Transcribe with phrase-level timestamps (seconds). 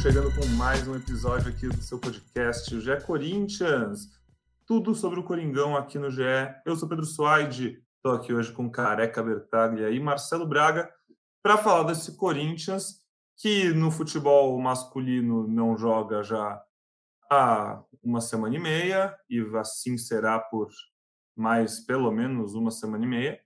[0.00, 4.08] Chegando com mais um episódio aqui do seu podcast, o GE Corinthians.
[4.64, 6.22] Tudo sobre o Coringão aqui no GE.
[6.64, 10.88] Eu sou Pedro Suaide, estou aqui hoje com Careca Bertaglia e Marcelo Braga
[11.42, 13.00] para falar desse Corinthians
[13.36, 16.62] que no futebol masculino não joga já
[17.28, 20.68] há uma semana e meia e assim será por
[21.36, 23.40] mais pelo menos uma semana e meia.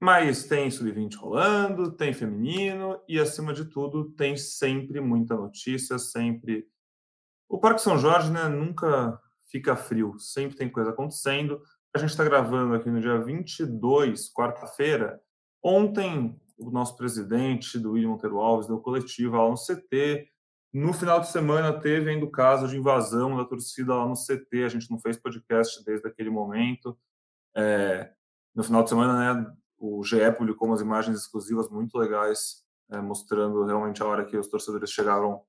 [0.00, 6.66] Mas tem sub-20 rolando, tem feminino e, acima de tudo, tem sempre muita notícia, sempre.
[7.48, 9.18] O Parque São Jorge né, nunca
[9.50, 11.62] fica frio, sempre tem coisa acontecendo.
[11.94, 15.20] A gente está gravando aqui no dia 22, quarta-feira.
[15.62, 20.28] Ontem, o nosso presidente, do William Monteiro Alves, deu coletiva lá no CT.
[20.72, 24.64] No final de semana, teve ainda o caso de invasão da torcida lá no CT.
[24.64, 26.98] A gente não fez podcast desde aquele momento.
[27.56, 28.10] É,
[28.52, 29.52] no final de semana, né,
[29.84, 34.48] o GE publicou umas imagens exclusivas muito legais, é, mostrando realmente a hora que os
[34.48, 35.42] torcedores chegaram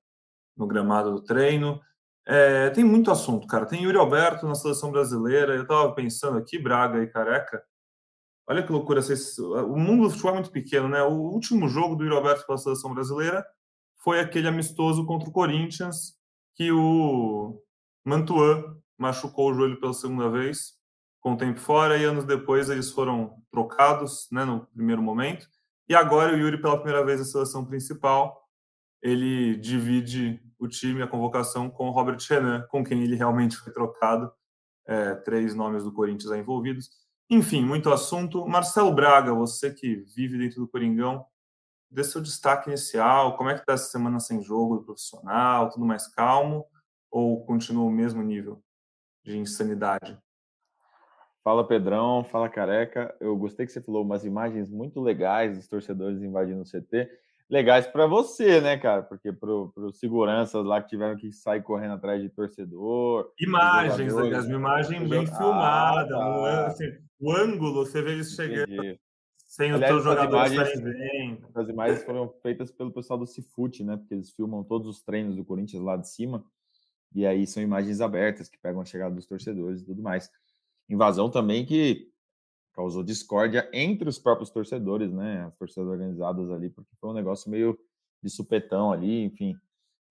[0.56, 1.80] no gramado do treino.
[2.26, 3.66] É, tem muito assunto, cara.
[3.66, 5.54] Tem Yuri Alberto na seleção brasileira.
[5.54, 7.62] Eu estava pensando aqui, Braga e Careca.
[8.46, 9.00] Olha que loucura.
[9.00, 9.38] Vocês...
[9.38, 11.02] O mundo do futebol é muito pequeno, né?
[11.02, 13.44] O último jogo do Yuri Alberto pela seleção brasileira
[14.02, 16.14] foi aquele amistoso contra o Corinthians,
[16.54, 17.60] que o
[18.04, 20.75] Mantuan machucou o joelho pela segunda vez
[21.26, 25.48] com o tempo fora e anos depois eles foram trocados, né, no primeiro momento.
[25.88, 28.48] E agora o Yuri pela primeira vez na seleção principal,
[29.02, 33.72] ele divide o time, a convocação com o Robert Renan, com quem ele realmente foi
[33.72, 34.32] trocado.
[34.86, 36.90] É, três nomes do Corinthians envolvidos.
[37.28, 38.46] Enfim, muito assunto.
[38.46, 41.26] Marcelo Braga, você que vive dentro do Coringão,
[41.90, 43.36] dê seu destaque inicial.
[43.36, 45.70] Como é que está essa semana sem jogo do profissional?
[45.70, 46.64] Tudo mais calmo?
[47.10, 48.62] Ou continua o mesmo nível
[49.24, 50.16] de insanidade?
[51.46, 53.14] Fala Pedrão, fala Careca.
[53.20, 57.08] Eu gostei que você falou umas imagens muito legais dos torcedores invadindo o CT.
[57.48, 59.04] Legais para você, né, cara?
[59.04, 63.30] Porque para os seguranças lá que tiveram que sair correndo atrás de torcedor.
[63.38, 66.08] Imagens, legais, uma imagem bem ah, filmada.
[66.08, 66.66] Tá.
[66.66, 68.72] assim, o ângulo, você vê eles chegando.
[68.72, 68.98] Entendi.
[69.46, 71.40] Sem Aliás, os jogadores imagens, bem.
[71.54, 73.96] As imagens foram feitas pelo pessoal do Cifute, né?
[73.96, 76.44] Porque eles filmam todos os treinos do Corinthians lá de cima.
[77.14, 80.28] E aí são imagens abertas que pegam a chegada dos torcedores e tudo mais
[80.88, 82.08] invasão também que
[82.72, 85.44] causou discórdia entre os próprios torcedores, né?
[85.46, 87.78] As torcidas organizadas ali, porque foi um negócio meio
[88.22, 89.56] de supetão ali, enfim.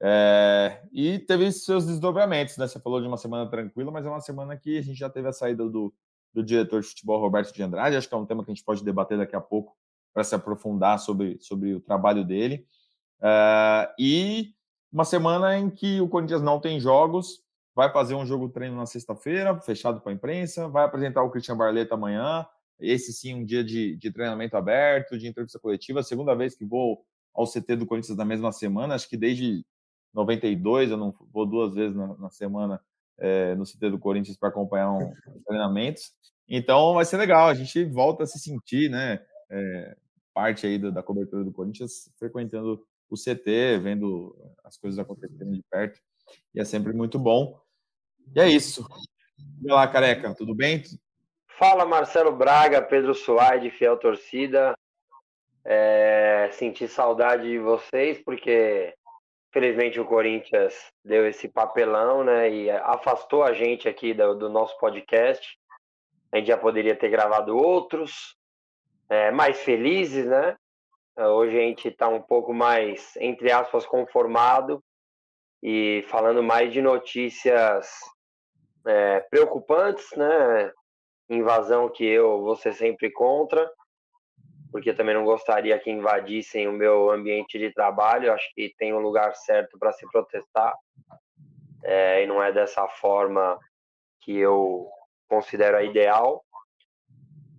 [0.01, 2.67] É, e teve seus desdobramentos, né?
[2.67, 5.27] Você falou de uma semana tranquila, mas é uma semana que a gente já teve
[5.27, 5.93] a saída do,
[6.33, 7.95] do diretor de futebol Roberto de Andrade.
[7.95, 9.75] Acho que é um tema que a gente pode debater daqui a pouco
[10.13, 12.65] para se aprofundar sobre, sobre o trabalho dele.
[13.21, 14.53] É, e
[14.91, 17.44] uma semana em que o Corinthians não tem jogos,
[17.75, 21.57] vai fazer um jogo treino na sexta-feira, fechado para a imprensa, vai apresentar o Christian
[21.57, 22.47] Barleta amanhã,
[22.79, 27.05] esse sim um dia de, de treinamento aberto, de entrevista coletiva, segunda vez que vou
[27.33, 29.65] ao CT do Corinthians na mesma semana, acho que desde
[30.13, 32.79] 92 eu não vou duas vezes na, na semana
[33.19, 35.13] é, no CT do Corinthians para acompanhar um,
[35.45, 36.13] treinamentos,
[36.47, 39.19] então vai ser legal, a gente volta a se sentir, né,
[39.49, 39.97] é,
[40.33, 45.63] parte aí da, da cobertura do Corinthians, frequentando o CT, vendo as coisas acontecendo de
[45.69, 45.99] perto,
[46.53, 47.59] e é sempre muito bom.
[48.33, 48.87] E é isso.
[49.63, 50.83] E lá, careca, tudo bem?
[51.57, 54.77] Fala, Marcelo Braga, Pedro Soares, fiel torcida.
[55.63, 58.93] É, senti saudade de vocês, porque
[59.51, 62.49] felizmente o Corinthians deu esse papelão, né?
[62.51, 65.57] E afastou a gente aqui do, do nosso podcast.
[66.31, 68.35] A gente já poderia ter gravado outros,
[69.09, 70.55] é, mais felizes, né?
[71.17, 74.83] Hoje a gente está um pouco mais, entre aspas, conformado
[75.63, 77.87] e falando mais de notícias
[78.85, 80.71] é, preocupantes, né?
[81.29, 83.69] Invasão que eu vou ser sempre contra,
[84.71, 88.31] porque também não gostaria que invadissem o meu ambiente de trabalho.
[88.31, 90.75] Acho que tem um lugar certo para se protestar
[91.83, 93.59] é, e não é dessa forma
[94.21, 94.87] que eu
[95.27, 96.43] considero a ideal.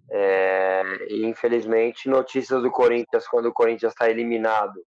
[0.09, 4.81] É, e infelizmente, notícias do Corinthians quando o Corinthians está eliminado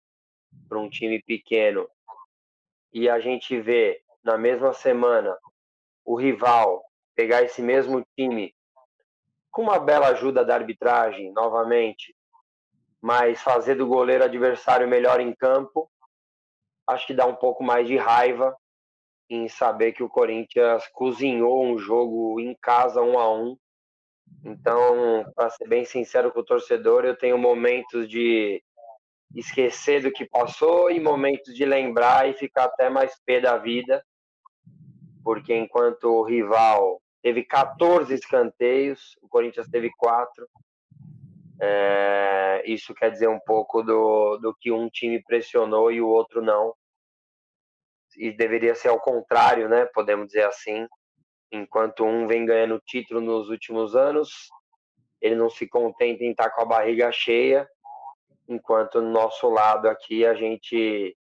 [0.68, 1.88] para um time pequeno
[2.92, 5.36] e a gente vê na mesma semana
[6.06, 6.82] o rival
[7.16, 8.54] pegar esse mesmo time
[9.50, 12.14] com uma bela ajuda da arbitragem, novamente,
[13.02, 15.90] mas fazer do goleiro adversário melhor em campo,
[16.86, 18.56] acho que dá um pouco mais de raiva
[19.28, 23.56] em saber que o Corinthians cozinhou um jogo em casa um a um.
[24.44, 28.62] Então, para ser bem sincero com o torcedor, eu tenho momentos de
[29.34, 34.04] esquecer do que passou e momentos de lembrar e ficar até mais pé da vida
[35.26, 40.48] porque enquanto o rival teve 14 escanteios, o Corinthians teve quatro.
[41.60, 46.40] É, isso quer dizer um pouco do, do que um time pressionou e o outro
[46.40, 46.72] não.
[48.16, 49.86] E deveria ser ao contrário, né?
[49.86, 50.86] Podemos dizer assim.
[51.50, 54.30] Enquanto um vem ganhando título nos últimos anos,
[55.20, 57.68] ele não se contenta em estar com a barriga cheia,
[58.48, 61.16] enquanto no nosso lado aqui a gente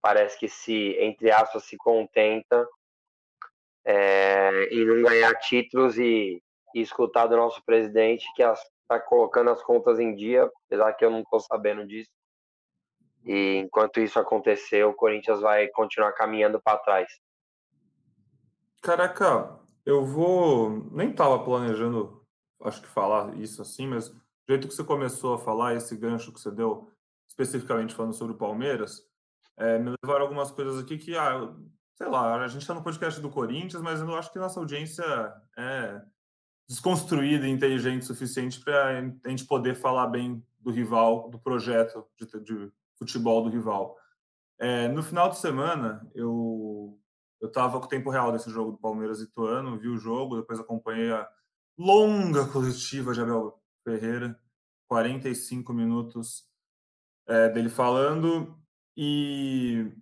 [0.00, 2.66] parece que se, entre aspas, se contenta
[3.84, 6.42] é, em não ganhar títulos e,
[6.74, 11.10] e escutar do nosso presidente que está colocando as contas em dia, apesar que eu
[11.10, 12.10] não estou sabendo disso.
[13.24, 17.08] E enquanto isso acontecer, o Corinthians vai continuar caminhando para trás.
[18.80, 20.88] Caraca, eu vou.
[20.90, 22.24] Nem estava planejando,
[22.62, 24.18] acho que falar isso assim, mas do
[24.48, 26.90] jeito que você começou a falar, esse gancho que você deu,
[27.28, 29.00] especificamente falando sobre o Palmeiras,
[29.56, 31.54] é, me levaram algumas coisas aqui que, ah,
[32.02, 35.04] sei lá, a gente está no podcast do Corinthians, mas eu acho que nossa audiência
[35.56, 36.02] é
[36.68, 38.88] desconstruída e inteligente o suficiente para
[39.24, 43.96] a gente poder falar bem do rival, do projeto de, de futebol do rival.
[44.58, 46.98] É, no final de semana, eu
[47.40, 50.36] eu estava com o tempo real desse jogo do Palmeiras e Ituano, vi o jogo,
[50.36, 51.28] depois acompanhei a
[51.78, 54.36] longa coletiva de Abel Ferreira,
[54.88, 56.48] 45 minutos
[57.28, 58.60] é, dele falando,
[58.96, 59.92] e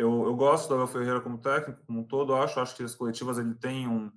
[0.00, 2.94] eu, eu gosto do Abel Ferreira como técnico, como um todo, acho, acho que as
[2.94, 4.10] coletivas ele tem um,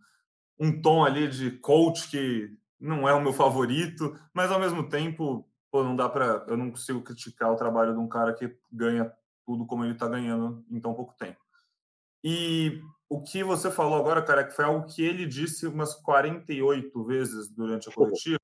[0.58, 5.46] um tom ali de coach que não é o meu favorito, mas ao mesmo tempo,
[5.70, 9.12] pô, não dá para, eu não consigo criticar o trabalho de um cara que ganha
[9.46, 11.40] tudo como ele está ganhando em tão pouco tempo.
[12.24, 15.94] E o que você falou agora, cara, é que foi algo que ele disse umas
[15.96, 18.40] 48 vezes durante a coletiva,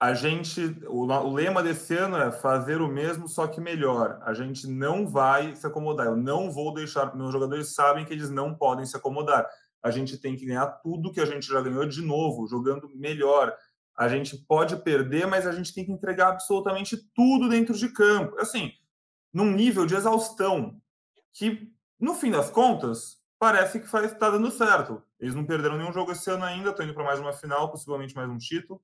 [0.00, 4.20] a gente, o, o, lema desse ano é fazer o mesmo, só que melhor.
[4.22, 6.06] A gente não vai se acomodar.
[6.06, 7.16] Eu não vou deixar.
[7.16, 9.44] Meus jogadores sabem que eles não podem se acomodar.
[9.82, 13.52] A gente tem que ganhar tudo que a gente já ganhou de novo, jogando melhor.
[13.96, 18.38] A gente pode perder, mas a gente tem que entregar absolutamente tudo dentro de campo.
[18.38, 18.72] Assim,
[19.32, 20.80] num nível de exaustão
[21.32, 25.02] que, no fim das contas, parece que está dando certo.
[25.18, 28.14] Eles não perderam nenhum jogo esse ano ainda, estão indo para mais uma final, possivelmente
[28.14, 28.80] mais um título.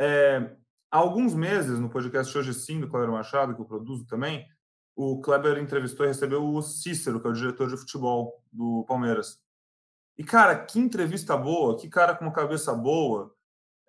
[0.00, 0.56] É,
[0.90, 4.48] há alguns meses, no podcast Hoje Sim, do Cleber Machado, que eu produzo também,
[4.96, 9.38] o Kleber entrevistou e recebeu o Cícero, que é o diretor de futebol do Palmeiras.
[10.16, 13.34] E, cara, que entrevista boa, que cara com uma cabeça boa.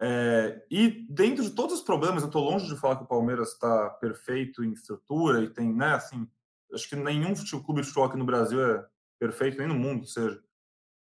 [0.02, 3.54] É, e dentro de todos os problemas, eu estou longe de falar que o Palmeiras
[3.54, 6.28] está perfeito em estrutura e tem, né, assim,
[6.74, 7.34] acho que nenhum
[7.64, 8.86] clube de futebol aqui no Brasil é
[9.18, 10.42] perfeito, nem no mundo seja.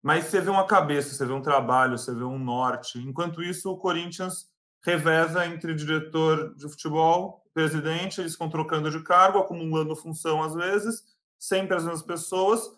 [0.02, 2.98] Mas você vê uma cabeça, você vê um trabalho, você vê um norte.
[2.98, 4.49] Enquanto isso, o Corinthians
[4.82, 11.02] reveza entre diretor de futebol, presidente, eles ficam trocando de cargo, acumulando função às vezes,
[11.38, 12.70] sempre as mesmas pessoas,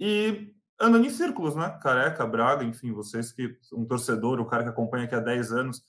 [0.00, 1.78] e andando em círculos, né?
[1.82, 5.82] Careca, Braga, enfim, vocês que um torcedor, o cara que acompanha aqui há 10 anos,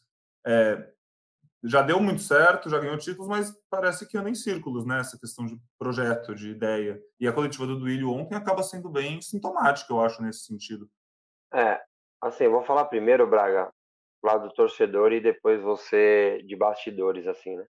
[0.46, 0.92] é,
[1.64, 5.00] já deu muito certo, já ganhou títulos, mas parece que anda em círculos, né?
[5.00, 7.02] Essa questão de projeto, de ideia.
[7.20, 10.90] E a coletiva do Duílio ontem acaba sendo bem sintomática, eu acho, nesse sentido.
[11.54, 11.82] É,
[12.22, 13.72] assim, eu vou falar primeiro, Braga,
[14.24, 17.66] lado do torcedor e depois você de bastidores, assim, né?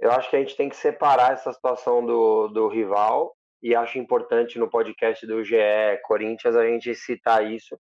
[0.00, 3.98] Eu acho que a gente tem que separar essa situação do, do rival e acho
[3.98, 5.56] importante no podcast do GE
[6.04, 7.78] Corinthians a gente citar isso,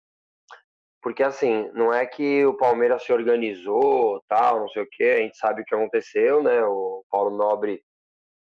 [1.00, 5.18] porque assim, não é que o Palmeiras se organizou, tal, não sei o que, a
[5.18, 6.64] gente sabe o que aconteceu, né?
[6.64, 7.80] O Paulo Nobre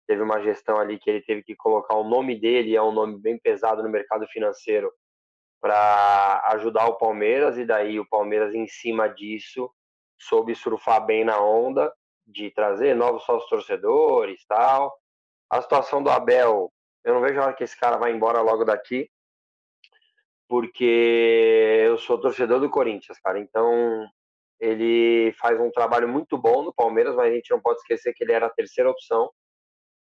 [0.07, 3.19] teve uma gestão ali que ele teve que colocar o nome dele, é um nome
[3.21, 4.93] bem pesado no mercado financeiro,
[5.65, 9.73] para ajudar o Palmeiras e daí o Palmeiras em cima disso
[10.19, 11.91] soube surfar bem na onda
[12.27, 14.95] de trazer novos sócios torcedores tal.
[15.49, 16.71] A situação do Abel,
[17.03, 19.09] eu não vejo a hora que esse cara vai embora logo daqui,
[20.47, 23.39] porque eu sou torcedor do Corinthians, cara.
[23.39, 24.07] Então
[24.61, 28.23] ele faz um trabalho muito bom no Palmeiras, mas a gente não pode esquecer que
[28.23, 29.31] ele era a terceira opção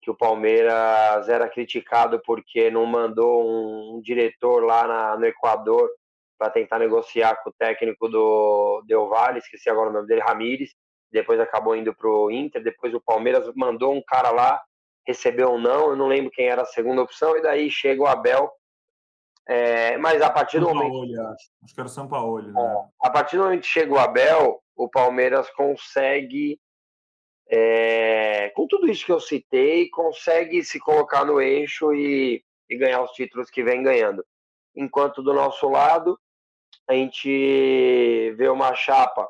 [0.02, 5.90] que o Palmeiras era criticado porque não mandou um, diretor lá na, no Equador
[6.38, 10.74] para tentar negociar com o técnico do Del Valle, esqueci agora o nome dele, Ramires,
[11.12, 14.62] depois acabou indo para o Inter, depois o Palmeiras mandou um cara lá,
[15.06, 18.08] recebeu um não, eu não lembro quem era a segunda opção, e daí chega o
[18.08, 18.50] Abel,
[19.48, 20.92] é, mas a partir do momento...
[20.92, 22.54] Paulo, acho que era o São Paulo, né?
[22.56, 26.58] É, a partir do momento que chega o Abel, o Palmeiras consegue
[27.50, 33.02] é, com tudo isso que eu citei, consegue se colocar no eixo e, e, ganhar
[33.02, 34.24] os títulos que vem ganhando.
[34.76, 36.20] Enquanto do nosso lado,
[36.88, 39.28] a gente vê uma chapa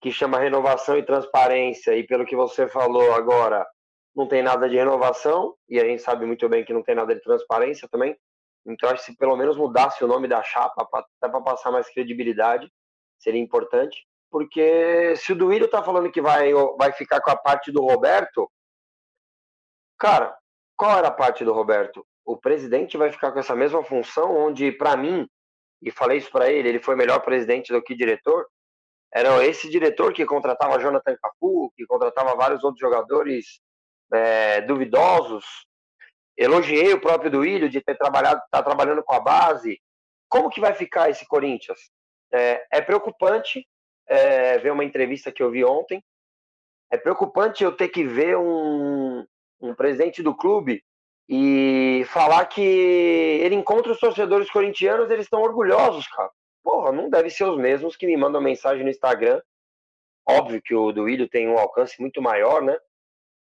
[0.00, 3.66] que chama renovação e transparência, e pelo que você falou agora,
[4.16, 7.14] não tem nada de renovação, e a gente sabe muito bem que não tem nada
[7.14, 8.16] de transparência também.
[8.66, 11.90] Então, acho que se pelo menos mudasse o nome da chapa, até para passar mais
[11.92, 12.70] credibilidade,
[13.18, 17.70] seria importante porque se o Duílio tá falando que vai, vai ficar com a parte
[17.70, 18.50] do Roberto,
[19.96, 20.36] cara,
[20.76, 22.04] qual era a parte do Roberto?
[22.24, 25.28] O presidente vai ficar com essa mesma função, onde, para mim,
[25.80, 28.48] e falei isso para ele, ele foi melhor presidente do que diretor.
[29.14, 33.60] Era esse diretor que contratava Jonathan Cafu, que contratava vários outros jogadores
[34.12, 35.44] é, duvidosos.
[36.36, 39.80] Elogiei o próprio Duílio de ter trabalhado, estar tá trabalhando com a base.
[40.28, 41.78] Como que vai ficar esse Corinthians?
[42.32, 43.64] É, é preocupante
[44.06, 46.02] é, ver uma entrevista que eu vi ontem.
[46.90, 49.26] É preocupante eu ter que ver um,
[49.60, 50.82] um presidente do clube
[51.28, 56.30] e falar que ele encontra os torcedores corintianos, eles estão orgulhosos, cara.
[56.62, 59.40] Porra, não deve ser os mesmos que me mandam mensagem no Instagram.
[60.26, 62.78] Óbvio que o do Willian tem um alcance muito maior, né?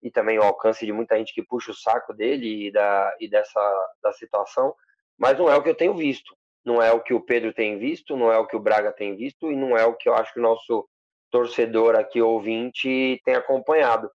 [0.03, 3.29] E também o alcance de muita gente que puxa o saco dele e, da, e
[3.29, 3.61] dessa
[4.01, 4.75] da situação.
[5.17, 6.37] Mas não é o que eu tenho visto.
[6.69, 9.17] Não é o que o Pedro tem visto, não é o que o Braga tem
[9.17, 10.87] visto e não é o que eu acho que o nosso
[11.31, 14.11] torcedor aqui, ouvinte, tem acompanhado.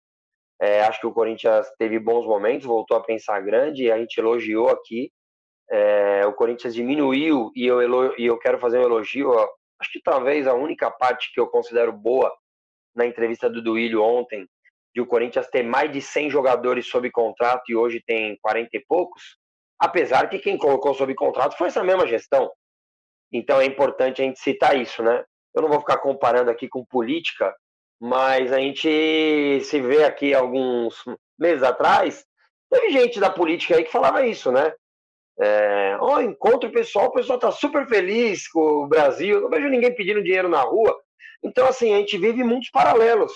[0.61, 4.69] É, acho que o Corinthians teve bons momentos, voltou a pensar grande, a gente elogiou
[4.69, 5.11] aqui.
[5.67, 7.81] É, o Corinthians diminuiu e eu,
[8.19, 9.31] e eu quero fazer um elogio.
[9.31, 12.31] Ó, acho que talvez a única parte que eu considero boa
[12.95, 14.47] na entrevista do Duílio ontem,
[14.93, 18.85] de o Corinthians ter mais de 100 jogadores sob contrato e hoje tem 40 e
[18.87, 19.39] poucos,
[19.83, 22.49] apesar que quem colocou sob contrato foi essa mesma gestão.
[23.33, 25.25] Então é importante a gente citar isso, né?
[25.53, 27.53] Eu não vou ficar comparando aqui com política,
[27.99, 31.03] mas a gente se vê aqui alguns
[31.37, 32.25] meses atrás,
[32.71, 34.73] teve gente da política aí que falava isso, né?
[35.37, 39.93] É, oh, encontro pessoal, o pessoal tá super feliz com o Brasil, não vejo ninguém
[39.93, 40.97] pedindo dinheiro na rua.
[41.43, 43.33] Então, assim, a gente vive muitos paralelos.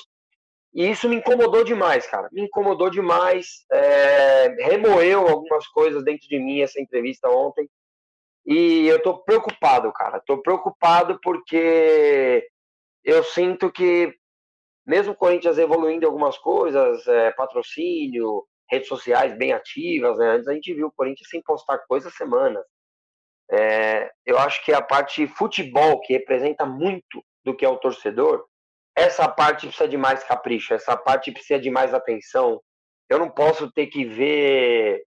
[0.78, 2.30] E isso me incomodou demais, cara.
[2.32, 3.66] Me incomodou demais.
[3.72, 7.68] É, remoeu algumas coisas dentro de mim essa entrevista ontem.
[8.46, 10.22] E eu tô preocupado, cara.
[10.24, 12.48] Tô preocupado porque
[13.04, 14.14] eu sinto que
[14.86, 20.30] mesmo o Corinthians evoluindo algumas coisas, é, patrocínio, redes sociais bem ativas, né?
[20.30, 22.64] Antes a gente viu o Corinthians sem postar coisa semanas.
[23.50, 28.46] É, eu acho que a parte futebol, que representa muito do que é o torcedor,
[28.98, 32.60] essa parte precisa de mais capricho, essa parte precisa de mais atenção.
[33.08, 35.04] Eu não posso ter que ver,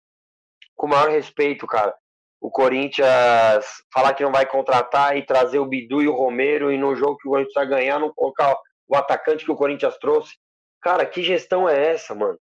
[0.76, 1.96] com o maior respeito, cara,
[2.42, 3.64] o Corinthians
[3.94, 7.18] falar que não vai contratar e trazer o Bidu e o Romero e no jogo
[7.18, 10.34] que o Corinthians vai ganhar, não colocar o atacante que o Corinthians trouxe.
[10.82, 12.40] Cara, que gestão é essa, mano?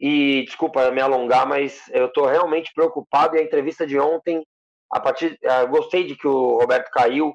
[0.00, 3.36] E desculpa me alongar, mas eu tô realmente preocupado.
[3.36, 4.42] E a entrevista de ontem,
[4.90, 7.34] a partir, uh, gostei de que o Roberto caiu,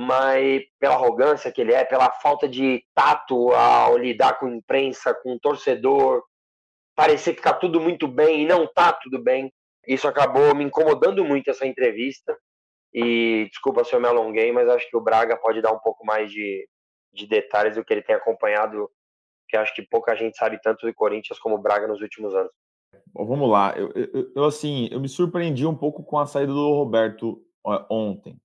[0.00, 5.36] mas pela arrogância que ele é, pela falta de tato ao lidar com imprensa, com
[5.40, 6.22] torcedor,
[6.94, 9.52] parecer que tá tudo muito bem e não tá tudo bem.
[9.88, 12.38] Isso acabou me incomodando muito essa entrevista.
[12.94, 16.06] E desculpa se eu me alonguei, mas acho que o Braga pode dar um pouco
[16.06, 16.68] mais de,
[17.12, 18.88] de detalhes do que ele tem acompanhado,
[19.48, 22.52] que acho que pouca gente sabe tanto do Corinthians como o Braga nos últimos anos.
[23.12, 26.52] Bom, vamos lá, eu, eu, eu, assim, eu me surpreendi um pouco com a saída
[26.52, 27.42] do Roberto
[27.90, 28.40] ontem.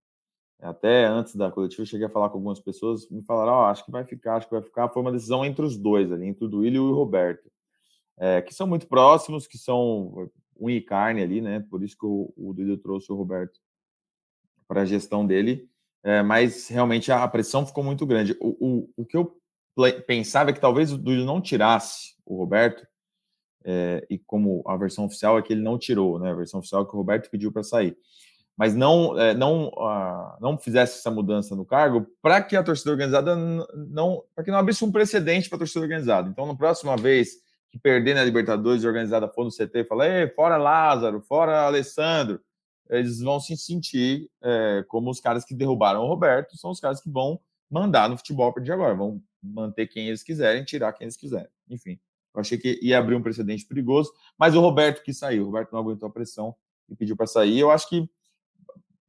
[0.63, 3.91] Até antes da coletiva, cheguei a falar com algumas pessoas, me falaram, oh, acho que
[3.91, 4.89] vai ficar, acho que vai ficar.
[4.89, 7.51] Foi uma decisão entre os dois ali, entre o Duílio e o Roberto,
[8.17, 10.29] é, que são muito próximos, que são
[10.59, 11.59] um e carne ali, né?
[11.69, 13.59] Por isso que o, o Duílio trouxe o Roberto
[14.67, 15.69] para a gestão dele
[16.03, 18.35] é, mas realmente a pressão ficou muito grande.
[18.39, 19.35] O, o, o que eu
[20.05, 22.85] pensava é que talvez o Duílio não tirasse o Roberto,
[23.65, 26.31] é, e como a versão oficial é que ele não tirou, né?
[26.31, 27.97] A versão oficial é que o Roberto pediu para sair.
[28.55, 32.91] Mas não, é, não, uh, não fizesse essa mudança no cargo para que a torcida
[32.91, 34.23] organizada não.
[34.35, 36.29] para que não abrisse um precedente para a torcida organizada.
[36.29, 37.31] Então, na próxima vez
[37.71, 42.39] que perder na Libertadores, a organizada for no CT e falar, fora Lázaro, fora Alessandro,
[42.89, 47.01] eles vão se sentir é, como os caras que derrubaram o Roberto, são os caras
[47.01, 50.93] que vão mandar no futebol a partir de agora, vão manter quem eles quiserem, tirar
[50.93, 51.49] quem eles quiserem.
[51.67, 51.99] Enfim,
[52.35, 55.71] eu achei que ia abrir um precedente perigoso, mas o Roberto que saiu, o Roberto
[55.71, 56.55] não aguentou a pressão
[56.89, 57.59] e pediu para sair.
[57.59, 58.07] Eu acho que,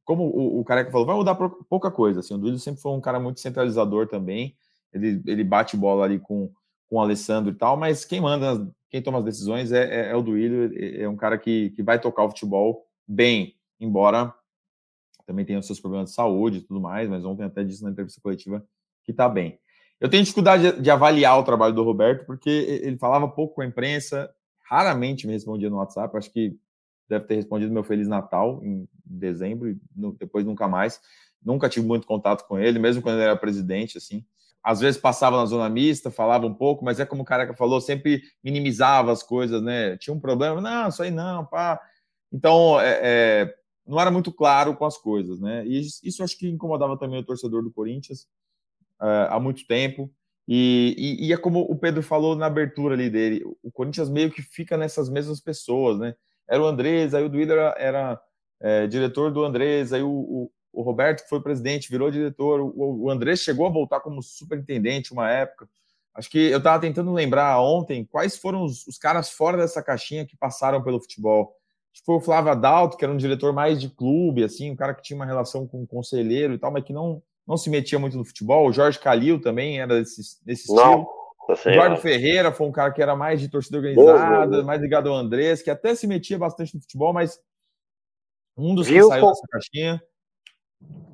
[0.05, 2.21] como o, o Careca falou, vai mudar pouca coisa.
[2.21, 4.55] Assim, o Duílio sempre foi um cara muito centralizador também,
[4.93, 6.49] ele, ele bate bola ali com,
[6.87, 10.15] com o Alessandro e tal, mas quem manda, quem toma as decisões é, é, é
[10.15, 10.71] o Duílio,
[11.01, 14.33] é, um cara que, que vai tocar o futebol bem embora
[15.25, 17.89] também tenha os seus problemas de saúde e tudo mais, mas ontem até disse na
[17.89, 18.63] entrevista coletiva
[19.03, 19.59] que está bem.
[19.99, 23.65] Eu tenho dificuldade de avaliar o trabalho do Roberto, porque ele falava pouco com a
[23.65, 24.29] imprensa,
[24.69, 26.57] raramente me respondia no WhatsApp, acho que
[27.07, 29.77] deve ter respondido meu Feliz Natal em dezembro, e
[30.19, 30.99] depois nunca mais.
[31.43, 34.25] Nunca tive muito contato com ele, mesmo quando ele era presidente, assim.
[34.63, 37.79] Às vezes passava na zona mista, falava um pouco, mas é como o que falou,
[37.79, 39.95] sempre minimizava as coisas, né?
[39.97, 41.79] Tinha um problema, não, isso aí não, pá.
[42.31, 45.65] Então, é, é não era muito claro com as coisas, né?
[45.65, 48.27] E isso acho que incomodava também o torcedor do Corinthians.
[49.01, 50.11] uh, há muito tempo.
[50.47, 54.31] E, e, e, é como o Pedro falou na abertura ali dele, o Corinthians meio
[54.31, 56.15] que fica nessas mesmas pessoas, né?
[56.47, 58.21] Era o Andrés, aí o Duílio era, era
[58.61, 63.03] é, diretor do Andrés, aí o, o, o, Roberto, que foi presidente, virou diretor, o,
[63.03, 65.67] o Andrés chegou a voltar como superintendente uma época.
[66.15, 70.25] Acho que eu estava tentando lembrar ontem quais foram os, os, caras fora dessa caixinha
[70.25, 71.53] que passaram pelo futebol.
[71.91, 74.75] Acho que foi o Flávio Adalto, que era um diretor mais de clube, assim, um
[74.75, 77.69] cara que tinha uma relação com o conselheiro e tal, mas que não, não se
[77.69, 78.67] metia muito no futebol.
[78.67, 81.07] O Jorge Calil também era desse, desse não, estilo.
[81.65, 85.61] Eduardo Ferreira foi um cara que era mais de torcida organizada, mais ligado ao Andrés,
[85.61, 87.39] que até se metia bastante no futebol, mas
[88.57, 90.03] um dos Viu, que saiu dessa caixinha.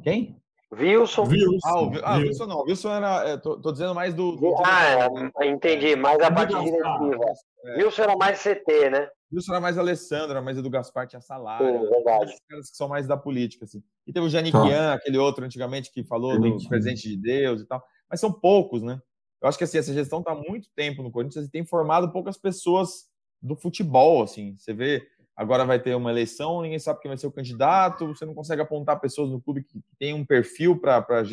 [0.03, 0.41] Quem?
[0.73, 1.23] Wilson.
[1.23, 1.59] Wilson.
[1.65, 2.61] Ah, o, ah, Wilson não.
[2.61, 3.29] Wilson era.
[3.29, 4.37] É, tô, tô, dizendo mais do.
[4.37, 5.09] do ah,
[5.41, 5.95] é, entendi.
[5.95, 7.25] Mais a parte diretiva.
[7.65, 7.83] É.
[7.83, 9.09] Wilson era mais CT, né?
[9.33, 11.65] Wilson era mais Alessandro, era mais do Gaspar, tinha salário.
[11.65, 12.33] Sim, verdade.
[12.33, 13.83] Os caras que são mais da política, assim.
[14.07, 14.93] E teve o Janiquian, tá.
[14.93, 17.83] aquele outro antigamente que falou do presente de Deus e tal.
[18.09, 19.01] Mas são poucos, né?
[19.41, 22.37] Eu acho que assim, essa gestão está muito tempo no Corinthians e tem formado poucas
[22.37, 23.07] pessoas
[23.41, 24.55] do futebol, assim.
[24.57, 28.25] Você vê agora vai ter uma eleição, ninguém sabe quem vai ser o candidato, você
[28.25, 31.23] não consegue apontar pessoas no clube que, tem um perfil para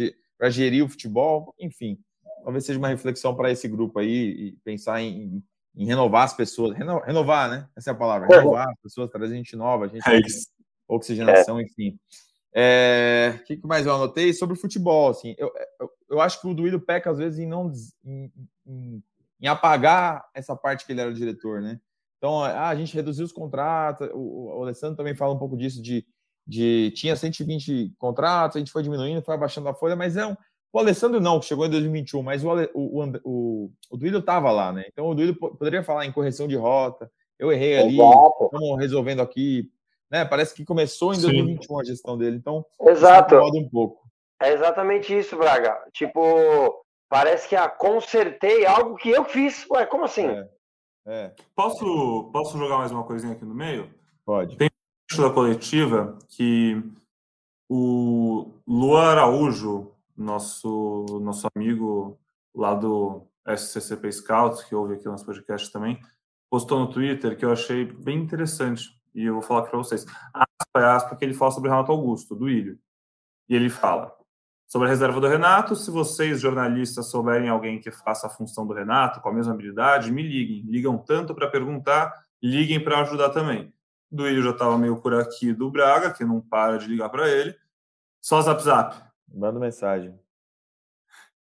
[0.51, 1.99] gerir o futebol, enfim.
[2.43, 5.43] Talvez seja uma reflexão para esse grupo aí e pensar em,
[5.77, 7.69] em renovar as pessoas, reno, renovar, né?
[7.77, 10.21] Essa é a palavra, renovar as pessoas, trazer gente nova, gente é
[10.89, 11.65] oxigenação, é.
[11.65, 11.99] enfim.
[12.55, 15.11] É, o que mais eu anotei sobre o futebol?
[15.11, 17.73] Assim, eu, eu, eu acho que o Duílio peca às vezes em não
[18.05, 18.33] em,
[18.67, 19.03] em,
[19.41, 21.81] em, apagar essa parte que ele era o diretor, né?
[22.19, 25.81] Então, ah, a gente reduziu os contratos, o, o Alessandro também fala um pouco disso,
[25.81, 26.05] de,
[26.45, 30.37] de tinha 120 contratos, a gente foi diminuindo, foi abaixando a folha, mas é um,
[30.73, 34.85] o Alessandro não, chegou em 2021, mas o, o, o, o Duílio estava lá, né?
[34.89, 39.71] Então o Duílio poderia falar em correção de rota, eu errei ali, estamos resolvendo aqui,
[40.11, 40.25] né?
[40.25, 41.81] Parece que começou em 2021 Sim.
[41.81, 43.37] a gestão dele, então Exato.
[43.37, 44.08] um pouco.
[44.41, 45.77] É exatamente isso, Braga.
[45.93, 49.67] Tipo, parece que ah, consertei algo que eu fiz.
[49.71, 50.27] Ué, como assim?
[50.27, 50.49] É.
[51.11, 51.35] É.
[51.55, 53.89] Posso, posso jogar mais uma coisinha aqui no meio?
[54.27, 54.59] Pode.
[54.59, 54.69] Tem
[55.19, 56.83] um da coletiva que
[57.67, 62.19] o Luan Araújo, nosso, nosso amigo
[62.55, 65.99] lá do SCCP Scouts, que ouve aqui o nosso podcast também,
[66.51, 68.85] postou no Twitter que eu achei bem interessante.
[69.15, 70.05] E eu vou falar para vocês.
[70.35, 72.79] Aspa é aspa que ele fala sobre Renato Augusto, do Ilho.
[73.49, 74.15] E ele fala:
[74.69, 78.75] Sobre a reserva do Renato, se vocês, jornalistas, souberem alguém que faça a função do
[78.75, 80.63] Renato com a mesma habilidade, me liguem.
[80.71, 83.73] Ligam tanto para perguntar, liguem para ajudar também.
[84.11, 87.27] Do Willian já estava meio por aqui do Braga, que não para de ligar para
[87.27, 87.57] ele.
[88.21, 88.95] Só zap zap.
[89.27, 90.19] Manda mensagem.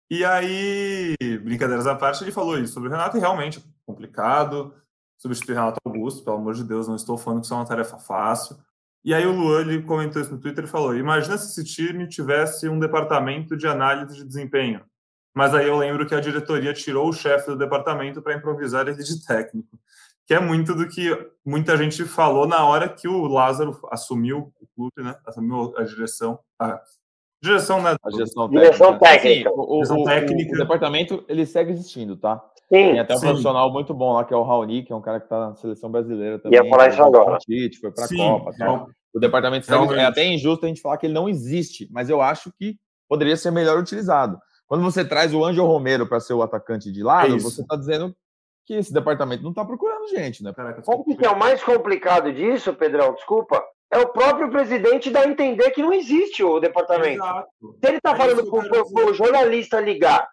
[0.09, 4.73] E aí, brincadeiras à parte, ele falou isso sobre o Renato e realmente é complicado
[5.17, 7.97] substituir Renato Augusto, pelo amor de Deus, não estou falando que isso é uma tarefa
[7.97, 8.57] fácil.
[9.03, 12.07] E aí o Luan ele comentou isso no Twitter e falou: imagina se esse time
[12.07, 14.83] tivesse um departamento de análise de desempenho.
[15.33, 19.03] Mas aí eu lembro que a diretoria tirou o chefe do departamento para improvisar ele
[19.03, 19.79] de técnico,
[20.25, 21.09] que é muito do que
[21.45, 25.15] muita gente falou na hora que o Lázaro assumiu o clube, né?
[25.25, 26.81] Assumiu a direção, a
[27.41, 27.95] direção, né?
[28.03, 28.65] A gestão técnica.
[28.65, 29.51] Direção técnica.
[29.51, 30.55] o, o, técnica.
[30.55, 32.43] o, departamento ele segue existindo, tá?
[32.55, 33.27] Sim, Tem até um sim.
[33.27, 35.55] profissional muito bom lá, que é o Raoni, que é um cara que está na
[35.55, 36.59] seleção brasileira também.
[36.59, 37.37] Ia falar isso agora.
[37.79, 38.51] Foi para a Copa.
[38.57, 38.89] Tal.
[39.13, 42.51] O departamento é até injusto a gente falar que ele não existe, mas eu acho
[42.57, 42.75] que
[43.07, 44.37] poderia ser melhor utilizado.
[44.67, 47.75] Quando você traz o Ângelo Romero para ser o atacante de lado, é você está
[47.75, 48.13] dizendo
[48.65, 50.53] que esse departamento não está procurando gente, né?
[50.53, 53.13] Caraca, o que é o mais complicado disso, Pedrão?
[53.13, 53.63] Desculpa.
[53.91, 57.23] É o próprio presidente dar a entender que não existe o departamento.
[57.23, 57.49] Exato.
[57.79, 60.27] Se ele está é falando para o jornalista ligar,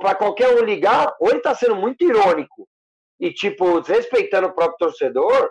[0.00, 2.68] para qualquer um ligar, ou ele está sendo muito irônico
[3.18, 5.50] e, tipo, desrespeitando o próprio torcedor,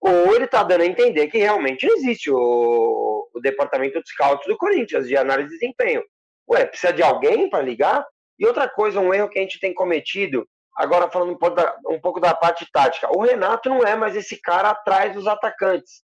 [0.00, 4.46] ou ele está dando a entender que realmente não existe o, o departamento de scouts
[4.46, 6.02] do Corinthians, de análise de desempenho.
[6.48, 8.04] Ué, precisa de alguém para ligar?
[8.38, 10.46] E outra coisa, um erro que a gente tem cometido,
[10.76, 14.16] agora falando um pouco, da, um pouco da parte tática, o Renato não é mais
[14.16, 16.02] esse cara atrás dos atacantes.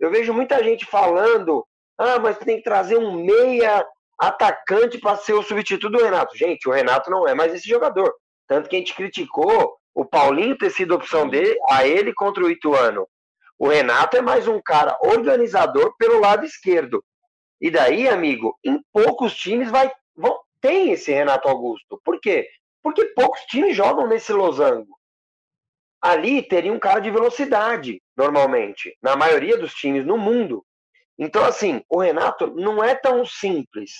[0.00, 1.64] Eu vejo muita gente falando,
[1.98, 3.86] ah, mas tem que trazer um meia
[4.18, 6.36] atacante para ser o substituto do Renato.
[6.36, 8.12] Gente, o Renato não é mais esse jogador.
[8.48, 12.50] Tanto que a gente criticou o Paulinho ter sido opção dele, a ele contra o
[12.50, 13.06] Ituano.
[13.58, 17.04] O Renato é mais um cara organizador pelo lado esquerdo.
[17.60, 22.00] E daí, amigo, em poucos times vai vão, tem esse Renato Augusto.
[22.02, 22.48] Por quê?
[22.82, 24.98] Porque poucos times jogam nesse losango.
[26.00, 30.62] Ali teria um cara de velocidade, normalmente, na maioria dos times no mundo.
[31.18, 33.92] Então, assim, o Renato não é tão simples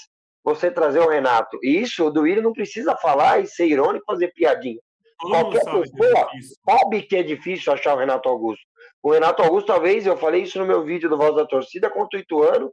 [0.45, 1.59] você trazer o Renato.
[1.63, 4.79] E isso o Duílio não precisa falar e ser irônico fazer piadinha.
[5.19, 8.65] Qualquer sabe pessoa que é sabe que é difícil achar o Renato Augusto.
[9.03, 12.19] O Renato Augusto, talvez, eu falei isso no meu vídeo do Voz da Torcida contra
[12.19, 12.73] o Ituano,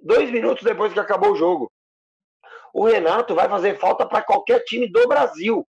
[0.00, 1.70] dois minutos depois que acabou o jogo.
[2.72, 5.66] o Renato vai fazer falta para qualquer time do Brasil.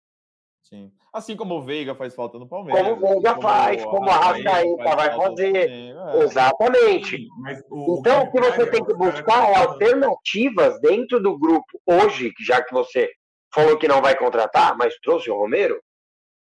[0.63, 0.93] Sim.
[1.13, 2.83] Assim como o Veiga faz falta no Palmeiras.
[2.83, 5.57] Como o Veiga como faz, como a Rascaeta vai fazer.
[5.57, 6.19] É.
[6.23, 7.29] Exatamente.
[7.71, 11.79] O, então, o que você tem que buscar é alternativas dentro do grupo.
[11.87, 13.11] Hoje, já que você
[13.55, 15.79] falou que não vai contratar, mas trouxe o Romero,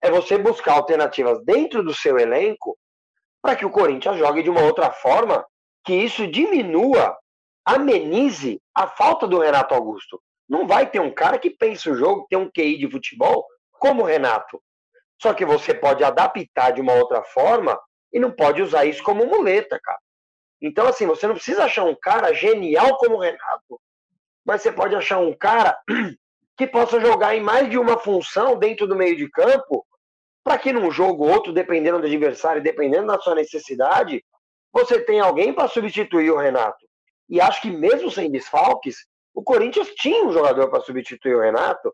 [0.02, 2.78] é você buscar alternativas dentro do seu elenco
[3.42, 5.46] para que o Corinthians jogue de uma outra forma,
[5.86, 7.16] que isso diminua,
[7.66, 10.22] amenize a falta do Renato Augusto.
[10.50, 13.46] Não vai ter um cara que pensa o jogo, tem um QI de futebol
[13.80, 14.62] como Renato.
[15.22, 17.80] Só que você pode adaptar de uma outra forma
[18.14, 20.00] e não pode usar isso como muleta, cara.
[20.62, 23.80] Então, assim, você não precisa achar um cara genial como Renato,
[24.46, 25.78] mas você pode achar um cara
[26.58, 29.86] que possa jogar em mais de uma função dentro do meio de campo,
[30.44, 34.24] para que num jogo ou outro, dependendo do adversário, dependendo da sua necessidade,
[34.72, 36.88] você tenha alguém para substituir o Renato.
[37.30, 41.94] E acho que mesmo sem desfalques, o Corinthians tinha um jogador para substituir o Renato,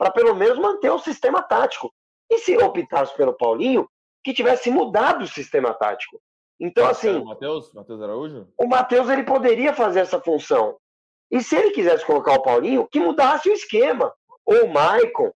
[0.00, 1.92] para pelo menos manter o sistema tático.
[2.30, 3.86] E se optasse pelo Paulinho,
[4.24, 6.18] que tivesse mudado o sistema tático.
[6.58, 7.18] Então, assim.
[7.18, 8.48] O Matheus, Matheus Araújo?
[8.58, 10.78] O Matheus ele poderia fazer essa função.
[11.30, 14.10] E se ele quisesse colocar o Paulinho, que mudasse o esquema.
[14.46, 15.30] Ou o Maicon.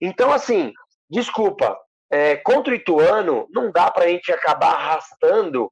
[0.00, 0.72] Então, assim,
[1.08, 1.78] desculpa.
[2.10, 5.70] É, contra o Ituano, não dá pra gente acabar arrastando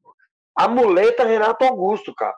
[0.54, 2.36] a muleta Renato Augusto, cara.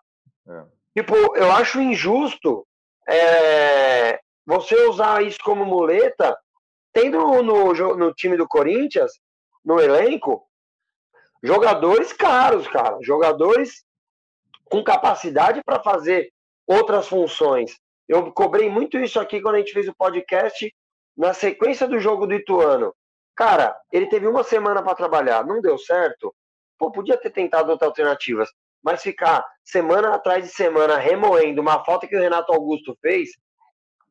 [0.48, 0.64] É.
[0.96, 2.66] Tipo, eu acho injusto
[3.06, 6.34] é, você usar isso como muleta,
[6.90, 9.12] tendo no, no time do Corinthians,
[9.62, 10.42] no elenco,
[11.42, 12.96] jogadores caros, cara.
[13.02, 13.84] Jogadores
[14.64, 16.32] com capacidade para fazer
[16.66, 17.78] outras funções.
[18.08, 20.74] Eu cobrei muito isso aqui quando a gente fez o podcast
[21.14, 22.94] na sequência do jogo do Ituano.
[23.36, 26.34] Cara, ele teve uma semana para trabalhar, não deu certo.
[26.78, 28.48] Pô, podia ter tentado outras alternativas,
[28.82, 33.28] mas ficar semana atrás de semana remoendo uma falta que o Renato Augusto fez,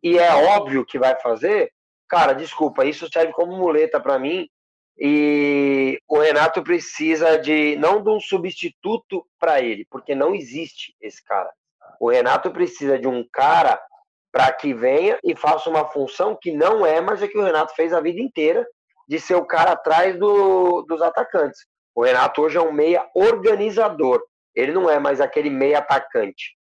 [0.01, 1.71] e é óbvio que vai fazer,
[2.07, 4.47] cara, desculpa, isso serve como muleta para mim.
[4.99, 11.23] E o Renato precisa de não de um substituto para ele, porque não existe esse
[11.23, 11.51] cara.
[11.99, 13.79] O Renato precisa de um cara
[14.31, 17.73] para que venha e faça uma função que não é mais a que o Renato
[17.75, 18.65] fez a vida inteira,
[19.07, 21.65] de ser o cara atrás do, dos atacantes.
[21.95, 24.21] O Renato hoje é um meia organizador.
[24.53, 26.57] Ele não é mais aquele meia atacante.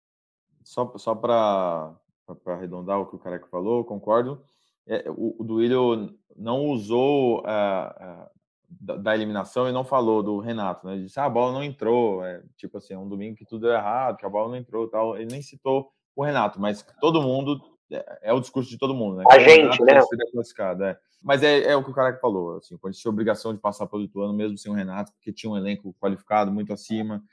[0.63, 1.93] Só, só para
[2.35, 4.41] para arredondar o que o Careca falou, concordo.
[4.87, 8.29] É, o, o Duílio não usou uh, uh,
[8.69, 10.93] da, da, eliminação e não falou do Renato, né?
[10.93, 13.69] Ele disse, ah, a bola não entrou, é, tipo assim, é um domingo que tudo
[13.69, 15.17] é errado, que a bola não entrou tal.
[15.17, 19.17] Ele nem citou o Renato, mas todo mundo, é, é o discurso de todo mundo,
[19.17, 19.25] né?
[19.29, 19.99] A gente, né?
[20.31, 20.97] Classificado, é.
[21.23, 24.01] Mas é, é o que o Careca falou, assim, quando tinha obrigação de passar pelo
[24.01, 27.23] Ituano, mesmo sem o Renato, porque tinha um elenco qualificado muito acima.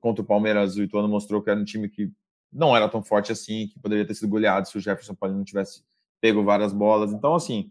[0.00, 2.12] Contra o Palmeiras, o Ituano mostrou que era um time que
[2.56, 5.44] não era tão forte assim, que poderia ter sido goleado se o Jefferson Paulinho não
[5.44, 5.82] tivesse
[6.20, 7.12] pego várias bolas.
[7.12, 7.70] Então, assim,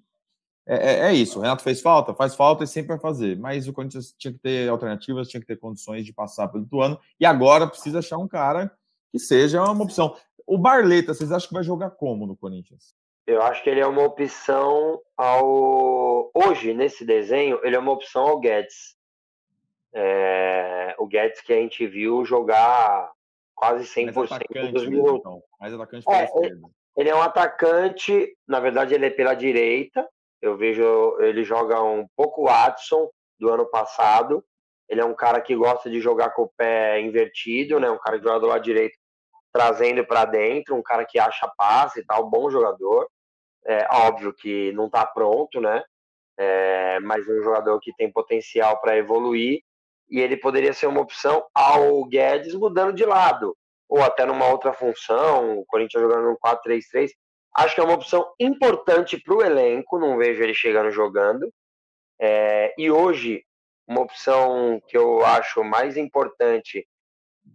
[0.68, 1.40] é, é, é, isso.
[1.40, 2.14] O Renato fez falta?
[2.14, 3.38] Faz falta e sempre vai fazer.
[3.38, 7.00] Mas o Corinthians tinha que ter alternativas, tinha que ter condições de passar pelo Ituano.
[7.20, 8.72] E agora precisa achar um cara
[9.12, 10.16] que seja uma opção.
[10.46, 12.96] O Barleta, vocês acham que vai jogar como no Corinthians?
[13.26, 16.30] Eu acho que ele é uma opção ao.
[16.34, 18.96] Hoje, nesse desenho, ele é uma opção ao Guedes.
[19.94, 20.96] É...
[21.00, 23.12] O Guedes que a gente viu jogar
[23.56, 25.20] quase 100% mais atacante dos minutos.
[25.20, 25.44] Então.
[25.60, 26.68] Mais atacante pela é, esquerda.
[26.98, 30.08] Ele é um atacante, na verdade ele é pela direita.
[30.42, 34.44] Eu vejo ele joga um pouco o Watson do ano passado.
[34.88, 37.90] Ele é um cara que gosta de jogar com o pé invertido, né?
[37.90, 38.96] Um cara que joga do lado direito
[39.52, 43.08] trazendo para dentro, um cara que acha passe e tal, bom jogador.
[43.66, 45.82] É óbvio que não está pronto, né?
[46.38, 49.62] É, mas um jogador que tem potencial para evoluir
[50.16, 53.54] e ele poderia ser uma opção ao Guedes mudando de lado,
[53.90, 57.10] ou até numa outra função, o Corinthians jogando no 4-3-3.
[57.54, 61.54] Acho que é uma opção importante para o elenco, não vejo ele chegando jogando.
[62.18, 63.44] É, e hoje,
[63.86, 66.88] uma opção que eu acho mais importante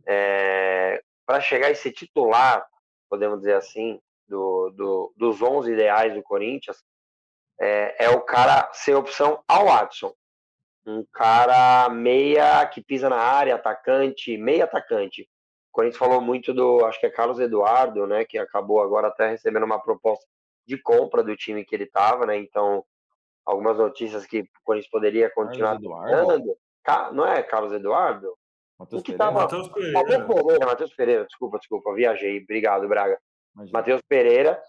[0.07, 2.62] é, para chegar a ser titular,
[3.09, 6.77] podemos dizer assim, do, do, dos 11 ideais do Corinthians,
[7.59, 10.12] é, é o cara ser opção ao Watson
[10.87, 15.23] um cara meia que pisa na área, atacante, meia atacante.
[15.23, 19.29] O Corinthians falou muito do, acho que é Carlos Eduardo, né, que acabou agora até
[19.29, 20.27] recebendo uma proposta
[20.66, 22.37] de compra do time que ele estava, né?
[22.37, 22.85] Então,
[23.45, 26.57] algumas notícias que o Corinthians poderia continuar dando.
[27.12, 28.37] Não é Carlos Eduardo?
[28.79, 29.25] Matheus Pereira.
[29.25, 29.40] Tava...
[29.40, 29.99] Matheus Pereira.
[29.99, 32.43] Matheus Pereira, Matheus Pereira, desculpa, desculpa, viajei.
[32.43, 33.19] Obrigado, Braga.
[33.73, 34.61] Matheus Pereira.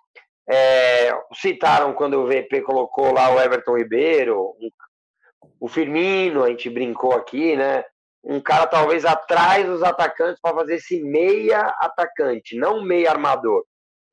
[0.50, 4.70] É, citaram quando o VP colocou lá o Everton Ribeiro, um
[5.60, 7.84] o Firmino, a gente brincou aqui, né?
[8.24, 13.64] Um cara talvez atrás dos atacantes para fazer esse meia atacante, não meia armador.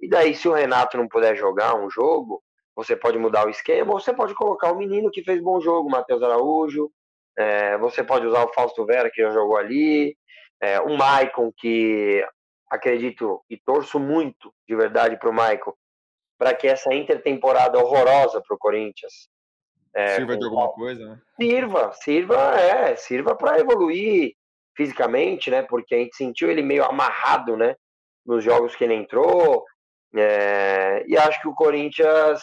[0.01, 2.43] E daí, se o Renato não puder jogar um jogo,
[2.75, 5.91] você pode mudar o esquema, ou você pode colocar o menino que fez bom jogo,
[5.91, 6.91] Matheus Araújo,
[7.37, 10.17] é, você pode usar o Fausto Vera, que já jogou ali,
[10.61, 12.25] é, o Maicon, que
[12.71, 15.73] acredito e torço muito, de verdade, para o Maicon,
[16.39, 19.29] para que essa intertemporada horrorosa para o Corinthians.
[19.99, 21.21] É, sirva de alguma coisa, né?
[21.41, 24.33] Sirva, sirva, é, sirva para evoluir
[24.77, 25.63] fisicamente, né?
[25.63, 27.75] Porque a gente sentiu ele meio amarrado, né?
[28.25, 29.65] Nos jogos que ele entrou.
[30.15, 32.41] É, e acho que o Corinthians,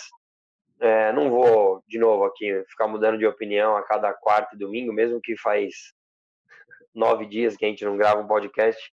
[0.82, 4.92] é, não vou de novo aqui ficar mudando de opinião a cada quarto e domingo,
[4.92, 5.94] mesmo que faz
[6.94, 8.92] nove dias que a gente não grava um podcast,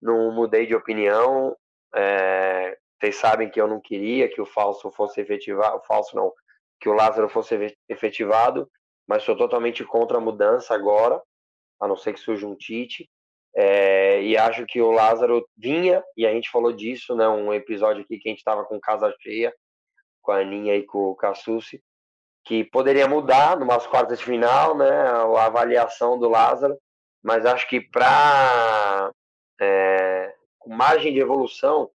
[0.00, 1.56] não mudei de opinião.
[1.94, 6.30] É, vocês sabem que eu não queria que o falso fosse efetivado, o falso não,
[6.84, 8.70] que o Lázaro fosse efetivado,
[9.08, 11.18] mas sou totalmente contra a mudança agora
[11.80, 13.08] a não ser que surja um Tite.
[13.56, 17.26] É, e acho que o Lázaro vinha, e a gente falou disso, né?
[17.26, 19.54] Um episódio aqui que a gente estava com casa cheia,
[20.20, 21.82] com a Aninha e com o Cassucci,
[22.44, 24.90] que poderia mudar numas quartas de final, né?
[24.90, 26.76] A avaliação do Lázaro,
[27.22, 29.10] mas acho que para
[29.58, 30.34] é,
[30.66, 31.90] margem de evolução,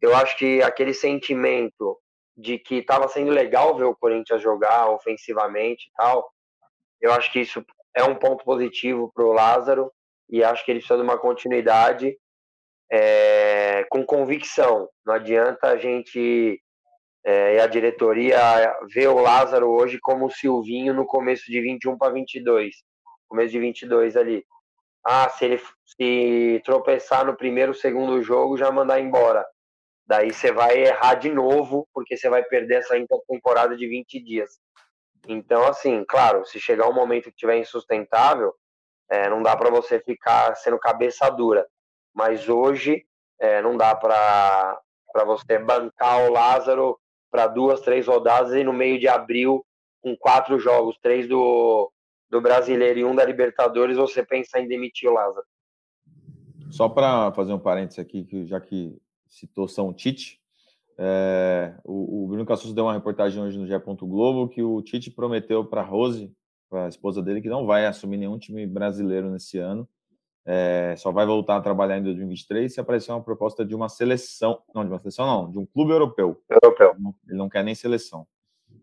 [0.00, 2.00] eu acho que aquele sentimento
[2.36, 6.28] de que estava sendo legal ver o Corinthians jogar ofensivamente e tal,
[7.00, 9.92] eu acho que isso é um ponto positivo para o Lázaro
[10.28, 12.16] e acho que ele precisa de uma continuidade
[12.90, 14.88] é, com convicção.
[15.06, 16.60] Não adianta a gente
[17.24, 18.38] é, e a diretoria
[18.92, 22.76] ver o Lázaro hoje como o Silvinho no começo de 21 para 22,
[23.28, 24.44] começo de 22 ali.
[25.06, 29.44] Ah, se ele se tropeçar no primeiro, segundo jogo, já mandar embora.
[30.06, 32.94] Daí você vai errar de novo, porque você vai perder essa
[33.28, 34.58] temporada de 20 dias.
[35.26, 38.54] Então, assim, claro, se chegar um momento que tiver insustentável,
[39.10, 41.66] é, não dá para você ficar sendo cabeça dura.
[42.14, 43.06] Mas hoje
[43.40, 44.78] é, não dá para
[45.24, 46.98] você bancar o Lázaro
[47.30, 49.64] para duas, três rodadas e no meio de abril,
[50.02, 51.90] com quatro jogos, três do,
[52.30, 55.46] do Brasileiro e um da Libertadores, você pensa em demitir o Lázaro.
[56.70, 59.00] Só para fazer um parênteses aqui, que já que
[59.34, 60.40] citou São Tite,
[60.96, 63.78] é, o, o, Bruno Cassus deu uma reportagem hoje no Gé.
[63.78, 66.32] Globo que o Tite prometeu para Rose,
[66.70, 69.88] para a esposa dele, que não vai assumir nenhum time brasileiro nesse ano.
[70.46, 74.60] É, só vai voltar a trabalhar em 2023 se aparecer uma proposta de uma seleção,
[74.74, 76.40] não de uma seleção, não, de um clube europeu.
[76.48, 76.94] Europeu.
[77.26, 78.26] Ele não quer nem seleção.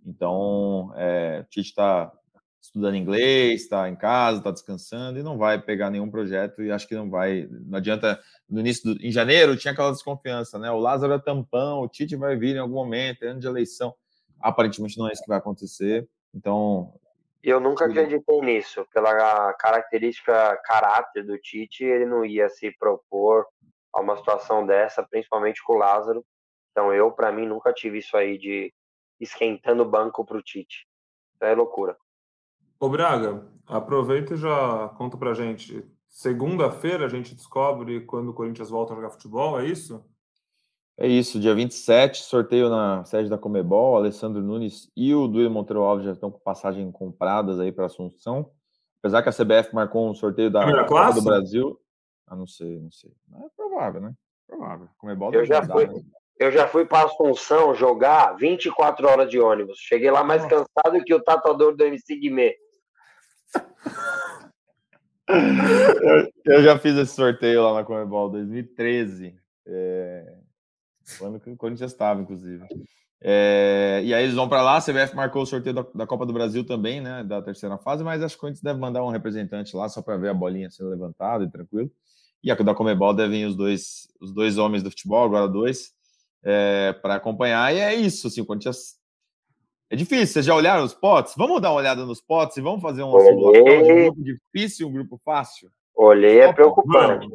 [0.06, 2.12] Então, é, o Tite está
[2.62, 6.88] estudando inglês, está em casa, está descansando e não vai pegar nenhum projeto e acho
[6.88, 7.47] que não vai.
[7.50, 8.21] Não adianta.
[8.47, 10.69] No início do, em janeiro tinha aquela desconfiança, né?
[10.69, 13.95] O Lázaro é tampão, o Tite vai vir em algum momento, é ano de eleição.
[14.39, 16.08] Aparentemente não é isso que vai acontecer.
[16.34, 16.93] Então.
[17.43, 18.86] Eu nunca acreditei nisso.
[18.93, 23.47] Pela característica caráter do Tite, ele não ia se propor
[23.91, 26.24] a uma situação dessa, principalmente com o Lázaro.
[26.71, 28.71] Então eu, para mim, nunca tive isso aí de
[29.19, 30.88] esquentando o banco para o Tite.
[31.41, 31.97] é loucura.
[32.82, 35.86] Ô Braga, aproveita e já conta pra gente.
[36.10, 40.04] Segunda-feira a gente descobre quando o Corinthians volta a jogar futebol, é isso?
[40.98, 43.98] É isso, dia 27, sorteio na sede da Comebol.
[43.98, 48.50] Alessandro Nunes e o Duílio Monteiro Alves já estão com passagem compradas aí para Assunção.
[49.00, 51.80] Apesar que a CBF marcou um sorteio da Copa do Brasil.
[52.26, 53.12] Ah, não sei, não sei.
[53.32, 54.15] É provável, né?
[54.48, 54.89] Provável.
[54.98, 56.02] Comebol eu já, fui, né?
[56.39, 59.78] eu já fui para Assunção jogar 24 horas de ônibus.
[59.78, 60.65] Cheguei lá mais Nossa.
[60.65, 62.58] cansado que o tatuador do MC Guimê
[65.32, 69.36] eu, eu, já fiz esse sorteio lá na Comebol 2013.
[69.65, 70.34] É,
[71.17, 72.65] quando o Corinthians estava, inclusive.
[73.24, 76.26] É, e aí eles vão para lá, a CBF marcou o sorteio da, da, Copa
[76.26, 77.24] do Brasil também, né?
[77.24, 80.17] Da terceira fase, mas acho que o Corinthians deve mandar um representante lá só para
[80.17, 81.91] ver a bolinha sendo levantada e tranquilo.
[82.44, 85.94] E a da Comebol devem os dois, os dois homens do futebol, agora dois,
[86.44, 87.74] é, para acompanhar.
[87.76, 88.96] E é isso, assim, o Corinthians
[89.91, 91.34] é difícil, vocês já olharam os potes?
[91.36, 93.84] Vamos dar uma olhada nos potes e vamos fazer uma Olhei...
[93.84, 95.69] de um grupo difícil e um grupo fácil?
[95.93, 97.27] Olhei é preocupante.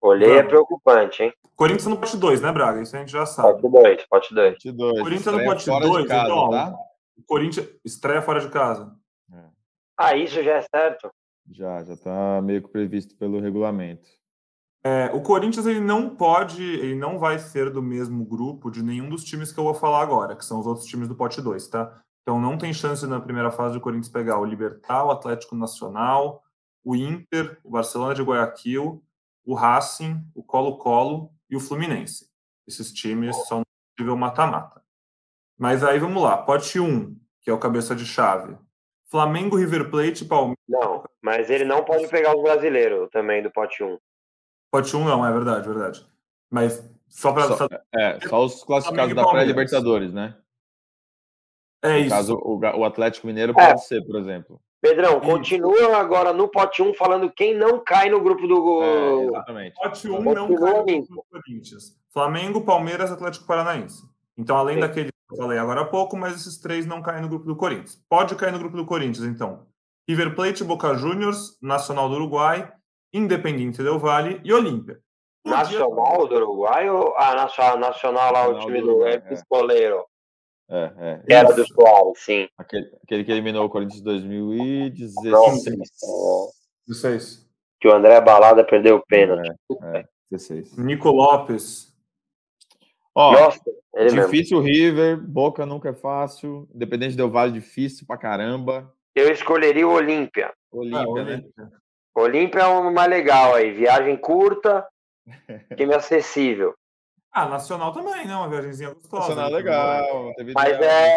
[0.00, 1.34] Olhei é preocupante, hein?
[1.54, 2.80] Corinthians no pote 2, né, Braga?
[2.80, 3.60] Isso a gente já sabe.
[3.60, 4.56] Pote 2, pote 2.
[5.02, 6.50] Corinthians no pote 2, então.
[6.50, 6.74] Tá?
[7.26, 8.90] Corinthians estreia fora de casa.
[9.30, 9.44] É.
[9.98, 11.10] Ah, isso já é certo?
[11.50, 14.08] Já, já tá meio que previsto pelo regulamento.
[14.84, 19.08] É, o Corinthians ele não pode, ele não vai ser do mesmo grupo de nenhum
[19.08, 21.68] dos times que eu vou falar agora, que são os outros times do pote 2,
[21.68, 22.02] tá?
[22.22, 26.42] Então não tem chance na primeira fase do Corinthians pegar o Libertar, o Atlético Nacional,
[26.84, 29.02] o Inter, o Barcelona de Guayaquil,
[29.44, 32.28] o Racing, o Colo-Colo e o Fluminense.
[32.66, 33.64] Esses times são no
[33.98, 34.82] nível mata-mata.
[35.58, 38.56] Mas aí vamos lá, pote 1, um, que é o cabeça de chave.
[39.08, 40.56] Flamengo, River Plate Palmeiras.
[40.68, 43.86] Não, mas ele não pode pegar os brasileiros também do pote 1.
[43.86, 43.98] Um.
[44.72, 46.06] Pote 1 não, é verdade, verdade.
[46.50, 47.54] Mas Só para.
[47.54, 50.34] Só, é, só os classificados da pré-Libertadores, né?
[51.82, 52.08] É no isso.
[52.08, 53.76] caso, o, o Atlético Mineiro pode é.
[53.76, 54.58] ser, por exemplo.
[54.80, 58.82] Pedrão, continua agora no pote 1 falando quem não cai no grupo do.
[58.82, 59.74] É, exatamente.
[59.74, 62.00] Pote 1 não cai no grupo do Corinthians.
[62.10, 64.02] Flamengo, Palmeiras, Atlético Paranaense.
[64.38, 64.80] Então, além Sim.
[64.80, 67.56] daquele que eu falei agora há pouco, mas esses três não caem no grupo do
[67.56, 68.02] Corinthians.
[68.08, 69.66] Pode cair no grupo do Corinthians, então.
[70.08, 72.72] River Plate, Boca Juniors, Nacional do Uruguai,
[73.12, 74.98] Independiente Del Valle e Olímpia.
[75.44, 79.18] Nacional do Uruguai ou a ah, Nacional, Nacional lá, o time do, do é.
[79.18, 80.04] Pistoleiro?
[80.70, 81.22] É, é.
[81.26, 82.48] Que era do Soares, sim.
[82.56, 85.64] Aquele, aquele que eliminou o Corinthians em 2016.
[86.86, 87.50] 16.
[87.80, 89.50] Que o André Balada perdeu o pênalti.
[89.82, 90.78] É, é, 16.
[90.78, 91.92] Nico Lopes.
[93.14, 93.60] Ó, Nossa,
[94.08, 94.74] difícil mesmo.
[94.74, 96.66] River, Boca nunca é fácil.
[96.72, 98.90] Independente do Vale, difícil pra caramba.
[99.14, 100.54] Eu escolheria o Olímpia.
[100.70, 101.32] Olímpia, né?
[101.34, 101.81] Olímpia
[102.16, 103.72] é o mais legal aí.
[103.72, 104.86] Viagem curta,
[105.76, 106.74] time acessível.
[107.34, 108.36] Ah, Nacional também, né?
[108.36, 109.34] Uma viagemzinha gostosa.
[109.34, 110.32] Nacional é legal.
[110.54, 111.16] mas, é,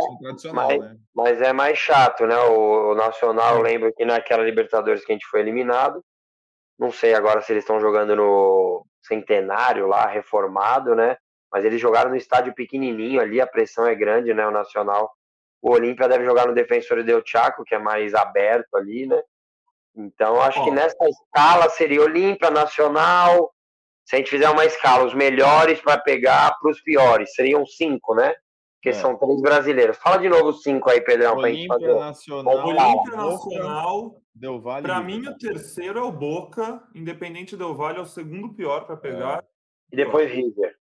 [0.53, 0.97] mas, né?
[1.13, 2.38] mas, é mais chato, né?
[2.38, 3.62] O, o Nacional, é.
[3.62, 6.01] lembro que naquela Libertadores que a gente foi eliminado.
[6.79, 11.17] Não sei agora se eles estão jogando no Centenário lá, reformado, né?
[11.51, 14.47] Mas eles jogaram no estádio pequenininho ali, a pressão é grande, né?
[14.47, 15.12] O Nacional.
[15.62, 19.21] O Olímpia deve jogar no Defensor Del Chaco, que é mais aberto ali, né?
[19.95, 20.65] Então, acho oh.
[20.65, 23.51] que nessa escala seria Olímpia, Nacional,
[24.05, 28.13] se a gente fizer uma escala, os melhores para pegar para os piores, seriam cinco,
[28.13, 28.34] né?
[28.75, 28.93] Porque é.
[28.93, 29.97] são três brasileiros.
[29.97, 31.95] Fala de novo os cinco aí, Pedrão, para a gente fazer.
[31.95, 34.21] Nacional, Olímpia Nacional.
[34.36, 34.84] Del Valle.
[34.84, 36.84] Para mim, o terceiro é o Boca.
[36.93, 39.39] Independente Del Valle é o segundo pior para pegar.
[39.39, 39.45] É.
[39.93, 40.75] E depois River.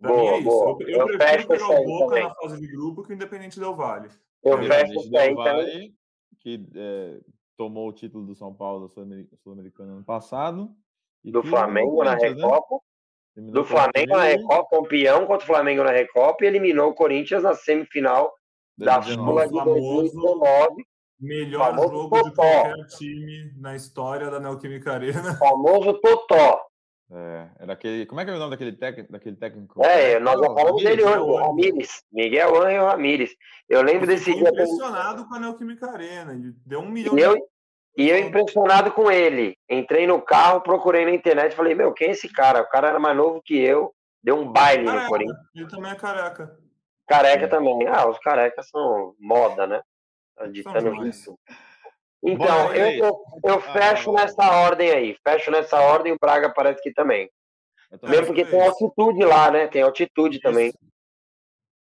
[0.00, 0.48] Pra boa, mim é isso.
[0.48, 0.78] Boa.
[0.82, 2.28] Eu, eu, eu prefiro pegar o Boca também.
[2.28, 4.10] na fase de grupo que o Independente Del Valle.
[4.44, 5.94] Eu fecho isso aí também.
[6.40, 7.20] Que é,
[7.56, 10.70] tomou o título do São Paulo Sul-Americano ano passado.
[11.24, 12.28] Do Flamengo na né?
[12.28, 12.80] Recopa.
[13.36, 13.52] Né?
[13.52, 17.54] Do Flamengo na Recopa, campeão contra o Flamengo na Recopa e eliminou o Corinthians na
[17.54, 18.32] semifinal
[18.76, 20.84] da Sula de 2019.
[21.20, 22.30] Melhor famoso jogo Totó.
[22.30, 25.34] de qualquer time na história da Neoquímica Arena.
[25.38, 26.60] Famoso Totó.
[27.14, 28.06] É, era aquele.
[28.06, 29.84] Como é que é o nome daquele, tec, daquele técnico?
[29.84, 32.02] É, nós já falamos dele hoje, o Ramires.
[32.10, 33.30] Miguel Angel Ramires.
[33.68, 34.48] Eu lembro eu desse dia.
[34.48, 36.32] impressionado com a Neoquímica Arena.
[36.32, 37.42] Ele deu um milhão eu, de
[37.98, 39.58] e eu impressionado com ele.
[39.68, 42.62] Entrei no carro, procurei na internet, falei, meu, quem é esse cara?
[42.62, 45.02] O cara era mais novo que eu, deu um baile careca.
[45.02, 45.38] no Corinthians.
[45.54, 46.58] Ele também é careca.
[47.06, 47.48] Careca é.
[47.48, 47.86] também.
[47.88, 49.82] Ah, os carecas são moda, né?
[50.50, 51.38] Ditando isso.
[52.22, 55.16] Então, Bom, eu, eu, eu, fecho ah, nessa ordem aí.
[55.26, 57.28] Fecho nessa ordem, o Braga parece que também.
[58.02, 59.66] Mesmo porque tem altitude lá, né?
[59.66, 60.42] Tem altitude isso.
[60.42, 60.72] também.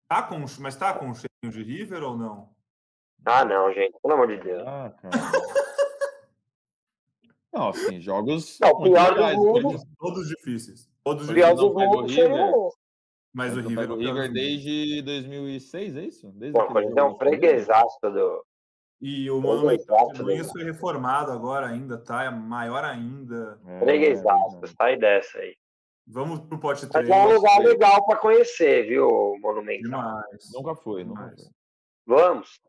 [0.07, 2.49] Tá com, mas tá com um cheirinho de River ou não?
[3.25, 3.95] Ah, não, gente.
[4.01, 4.63] Pelo amor de Deus.
[4.65, 4.93] Ah,
[7.51, 8.57] Não, assim, jogos.
[8.61, 9.83] Não, pior do mundo.
[9.97, 10.89] Todos difíceis.
[11.03, 12.53] Todos o pior do mundo seria
[13.33, 16.31] Mas o River, o River desde 2006, é isso?
[16.31, 18.45] Desde Pô, é um freguesaço do.
[19.01, 22.25] E o Monumental isso foi reformado agora ainda, tá?
[22.25, 23.59] É maior ainda.
[23.65, 25.55] É, freguesaço, sai dessa aí.
[26.05, 27.07] Vamos pro pote 3.
[27.07, 29.83] Mas é um lugar legal para conhecer, viu, Monumental?
[29.83, 30.51] Demais.
[30.53, 31.45] Nunca foi, nunca foi.
[32.05, 32.59] Vamos.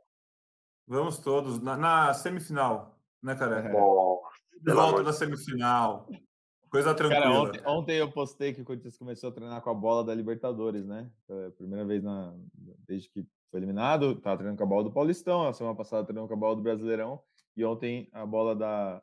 [0.87, 1.61] Vamos todos.
[1.61, 3.61] Na, na semifinal, né, cara?
[3.61, 3.69] É.
[3.69, 6.07] De volta da semifinal.
[6.71, 7.23] Coisa tranquila.
[7.23, 10.14] Cara, ontem, ontem, eu postei que o Corinthians começou a treinar com a bola da
[10.14, 11.11] Libertadores, né?
[11.29, 12.33] A primeira vez na,
[12.87, 14.15] desde que foi eliminado.
[14.21, 16.63] Tava treinando com a bola do Paulistão, a semana passada treinando com a bola do
[16.63, 17.21] Brasileirão.
[17.57, 19.03] E ontem a bola da.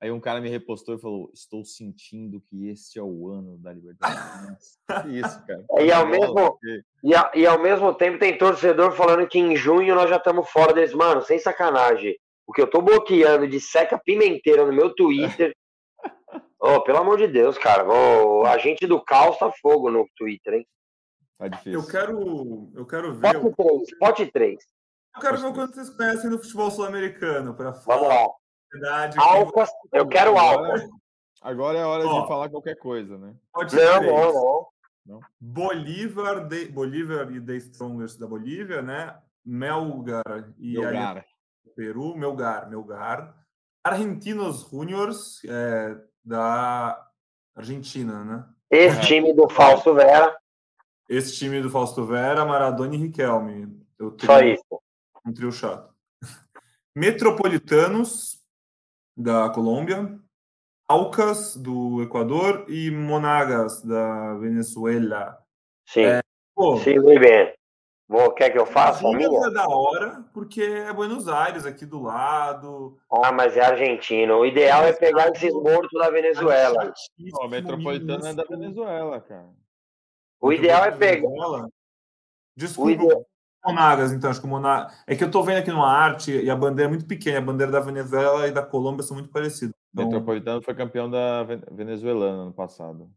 [0.00, 3.72] Aí um cara me repostou e falou: Estou sentindo que este é o ano da
[3.72, 4.78] Libertadores.
[5.10, 5.64] isso, cara.
[5.80, 6.58] E ao, mesmo,
[7.02, 10.48] e, a, e ao mesmo tempo tem torcedor falando que em junho nós já estamos
[10.48, 10.94] fora desse.
[10.94, 12.16] Mano, sem sacanagem.
[12.46, 15.54] O que eu tô bloqueando de seca pimenteira no meu Twitter.
[16.58, 17.86] oh, pelo amor de Deus, cara.
[17.86, 20.66] Oh, a gente do caos tá fogo no Twitter, hein?
[21.40, 21.72] Tá difícil.
[21.72, 23.40] Eu quero, eu quero ver.
[23.40, 24.58] Pote 3, pote 3.
[25.16, 27.56] Eu quero ver o quanto vocês conhecem do futebol sul-americano.
[27.56, 28.28] Vamos lá.
[28.70, 30.86] Verdade, Alcas, eu quero Alcas.
[31.40, 33.34] Agora é hora oh, de falar qualquer coisa, né?
[33.54, 33.86] Pode ser.
[33.86, 34.66] Não, não, não,
[35.06, 35.20] não.
[35.40, 39.18] Bolívar, de, Bolívar e The Strongest da Bolívia, né?
[39.42, 41.24] Melgar e Melgar.
[41.74, 43.34] Peru, Melgar, Melgar.
[43.82, 47.02] Argentinos Juniors, é, da
[47.56, 48.46] Argentina, né?
[48.70, 49.00] Esse é.
[49.00, 50.38] time do Fausto Vera.
[51.10, 53.84] Esse time do Fausto Vera, Maradona e Riquelme.
[53.98, 54.80] Eu Só isso.
[55.26, 55.92] Um trio chato.
[56.94, 58.38] Metropolitanos,
[59.16, 60.16] da Colômbia.
[60.88, 62.64] Alcas, do Equador.
[62.68, 65.36] E Monagas, da Venezuela.
[65.84, 66.04] Sim.
[66.04, 66.20] É,
[66.54, 67.52] pô, Sim, muito bem.
[68.08, 69.26] Vou, quer que eu faça a minha?
[69.26, 72.96] é da hora, porque é Buenos Aires aqui do lado.
[73.10, 74.36] Ah, mas é Argentina.
[74.36, 76.92] O ideal é pegar esses mortos da Venezuela.
[77.40, 79.50] O metropolitano é da Venezuela, cara.
[80.40, 81.28] O ideal é pegar.
[82.56, 83.26] Desculpa, ideal...
[83.64, 84.96] Monagas, então, acho que o Monagas.
[85.06, 87.42] É que eu tô vendo aqui numa arte e a bandeira é muito pequena, a
[87.42, 89.74] bandeira da Venezuela e da Colômbia são muito parecidas.
[89.92, 90.06] Então...
[90.06, 93.10] Metropolitano foi campeão da venezuelana no passado.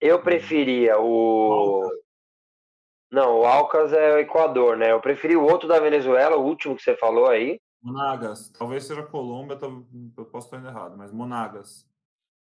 [0.00, 1.88] Eu preferia o.
[3.10, 4.90] Não, o Alcas é o Equador, né?
[4.90, 7.60] Eu preferi o outro da Venezuela, o último que você falou aí.
[7.80, 8.50] Monagas.
[8.50, 9.58] Talvez seja Colômbia,
[10.16, 11.86] eu posso estar indo errado, mas Monagas.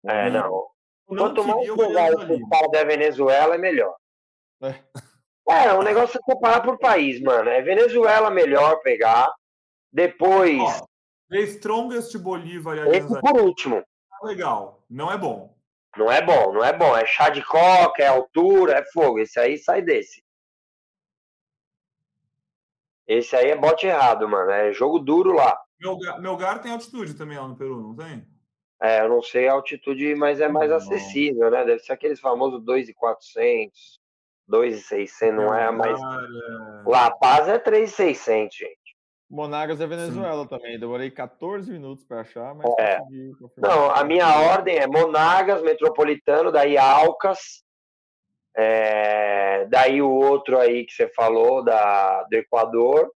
[0.05, 0.67] É, não.
[1.07, 3.95] Quanto mais pegar esse cara da Venezuela, é melhor.
[4.61, 4.75] É.
[5.49, 7.49] é, o negócio é separar por país, mano.
[7.49, 9.33] É Venezuela melhor pegar.
[9.91, 10.59] Depois.
[10.59, 10.85] Ó,
[11.29, 13.83] The Strongest Bolívar e Esse por último.
[14.21, 14.83] Legal.
[14.89, 15.55] Não é bom.
[15.95, 16.95] Não é bom, não é bom.
[16.95, 19.19] É chá de coca, é altura, é fogo.
[19.19, 20.21] Esse aí sai desse.
[23.07, 24.51] Esse aí é bote errado, mano.
[24.51, 25.57] É jogo duro lá.
[26.19, 28.27] Melgar tem altitude também lá no Peru, não tem?
[28.81, 31.65] É, eu não sei a altitude, mas é mais acessível, né?
[31.65, 33.99] Deve ser aqueles famosos 2,400,
[34.47, 35.99] 2,600, não é mais.
[36.85, 38.87] La Paz é 3,600, gente.
[39.29, 40.49] Monagas é Venezuela Sim.
[40.49, 40.79] também.
[40.79, 42.99] Demorei 14 minutos para achar, mas é.
[43.57, 47.63] Não, a minha ordem é Monagas, Metropolitano, daí Alcas,
[48.55, 53.11] é, daí o outro aí que você falou, da, do Equador,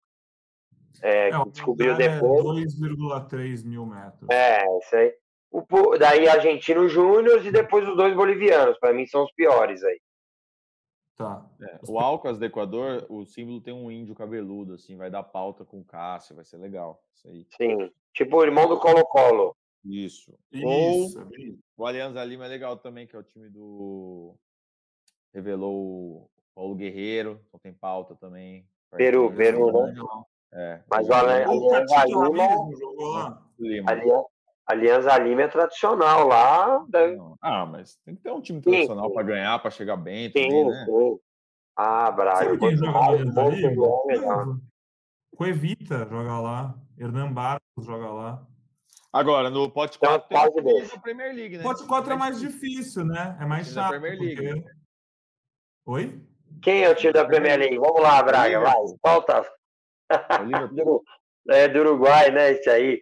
[1.01, 2.73] é, que descobriu depois.
[2.73, 4.29] É 2,3 mil metros.
[4.29, 5.13] É, isso aí.
[5.51, 8.77] O, daí Argentino Júnior e depois os dois bolivianos.
[8.77, 9.99] Para mim são os piores aí.
[11.15, 11.45] Tá.
[11.61, 15.65] É, o Alcas do Equador, o símbolo tem um índio cabeludo, assim, vai dar pauta
[15.65, 17.03] com o Cássio, vai ser legal.
[17.13, 17.45] Isso aí.
[17.57, 19.53] Sim, tipo o irmão do Colo-Colo.
[19.83, 20.33] Isso.
[20.49, 20.65] Isso.
[20.65, 24.33] Ou o Alianza Lima é legal também, que é o time do.
[25.33, 28.65] Revelou o Paulo Guerreiro, então tem pauta também.
[28.95, 29.93] Peru, Peru, né?
[30.53, 30.81] É.
[30.89, 33.43] Mas o Alianza Lima.
[33.85, 34.25] Alianza,
[34.69, 36.85] Alianza Lima é tradicional lá.
[36.87, 37.17] Deve...
[37.41, 40.31] Ah, mas tem que ter um time tradicional para ganhar, para chegar bem.
[40.31, 40.85] Também, sim, né?
[40.85, 41.19] sim.
[41.75, 42.45] Ah, Braga.
[42.45, 44.61] Sabe quem joga Alianza Lima?
[45.35, 46.75] Coevita joga lá.
[46.99, 48.47] Hernan Barros joga lá.
[49.11, 51.63] Agora, no pote 4 então, tem, tem a Premier League, né?
[51.63, 53.35] Pote 4 é mais difícil, né?
[53.41, 53.89] É mais chato.
[53.89, 54.35] Premier League.
[54.35, 54.53] Porque...
[54.53, 54.71] Né?
[55.87, 56.21] Oi?
[56.61, 57.79] Quem é o time da Premier League?
[57.79, 58.75] Vamos lá, Braga, vai.
[59.01, 59.51] Falta.
[61.51, 62.51] É do Uruguai, né?
[62.51, 63.01] Esse aí.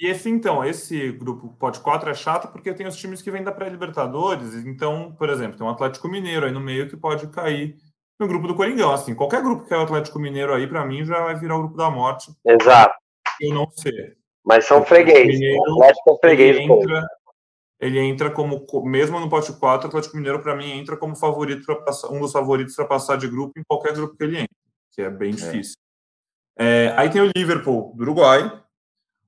[0.00, 3.44] E esse, então, esse grupo Pote 4 é chato porque tem os times que vêm
[3.44, 4.54] da pré-Libertadores.
[4.66, 7.76] Então, por exemplo, tem um Atlético Mineiro aí no meio que pode cair
[8.18, 8.92] no grupo do Coringão.
[8.92, 11.60] Assim, qualquer grupo que é o Atlético Mineiro aí, para mim, já vai virar o
[11.60, 12.32] grupo da morte.
[12.44, 12.94] Exato.
[13.40, 14.14] Eu não sei.
[14.44, 15.38] Mas são freguês.
[15.38, 16.56] o Atlético é freguês.
[16.56, 17.08] Ele entra,
[17.80, 21.66] ele entra como, mesmo no pote 4, o Atlético Mineiro, para mim, entra como favorito
[21.84, 24.56] passar, um dos favoritos para passar de grupo em qualquer grupo que ele entre,
[24.92, 25.34] que é bem é.
[25.34, 25.76] difícil.
[26.58, 28.61] É, aí tem o Liverpool do Uruguai,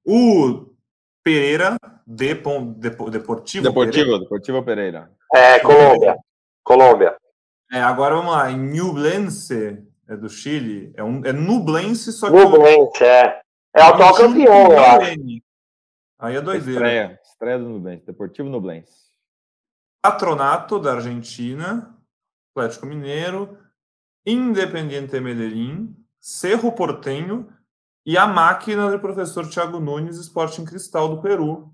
[0.05, 0.75] o
[1.23, 1.77] Pereira
[2.07, 3.11] de, de, Deportivo.
[3.11, 4.19] Deportivo, Pereira.
[4.19, 5.11] Deportivo Pereira.
[5.35, 6.17] É, Colômbia.
[6.63, 7.17] Colômbia.
[7.73, 10.93] É, agora vamos lá, Nublense, é do Chile.
[10.97, 12.37] É, um, é Nublense, só que.
[12.37, 13.41] Nublense, é.
[13.75, 15.17] É o atual campeão, eu acho.
[16.19, 16.87] Aí é doideira.
[16.87, 19.05] Estreia, estreia do Nublense, Deportivo Nublense.
[20.01, 21.99] Patronato da Argentina,
[22.55, 23.59] Atlético Mineiro,
[24.25, 27.49] Independiente Medellín, Cerro Portenho
[28.07, 31.71] e a máquina do professor Thiago Nunes, Sporting Cristal do Peru.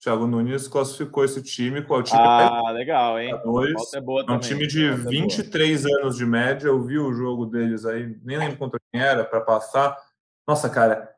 [0.00, 3.36] Thiago Nunes classificou esse time com o time Ah, legal, hein?
[3.42, 3.92] Dois.
[3.92, 6.68] É, boa é um time de 23 é anos de média.
[6.68, 9.98] Eu vi o jogo deles aí, nem lembro contra quem era, para passar.
[10.46, 11.10] Nossa, cara,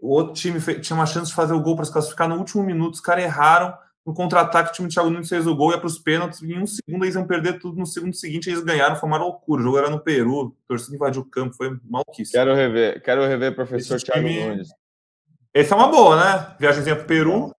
[0.00, 2.62] o outro time tinha uma chance de fazer o gol para se classificar no último
[2.62, 2.94] minuto.
[2.94, 5.86] Os caras erraram no contra-ataque, o time do Thiago Nunes fez o gol, ia para
[5.86, 9.08] os pênaltis, em um segundo eles iam perder tudo, no segundo seguinte eles ganharam, foi
[9.08, 12.32] uma loucura, o jogo era no Peru, a torcida invadiu o campo, foi maluquice.
[12.32, 14.44] Quero rever, quero rever professor Esse Thiago time...
[14.44, 14.68] Nunes.
[15.54, 16.56] Esse é uma boa, né?
[16.58, 17.54] Viagemzinha para o Peru.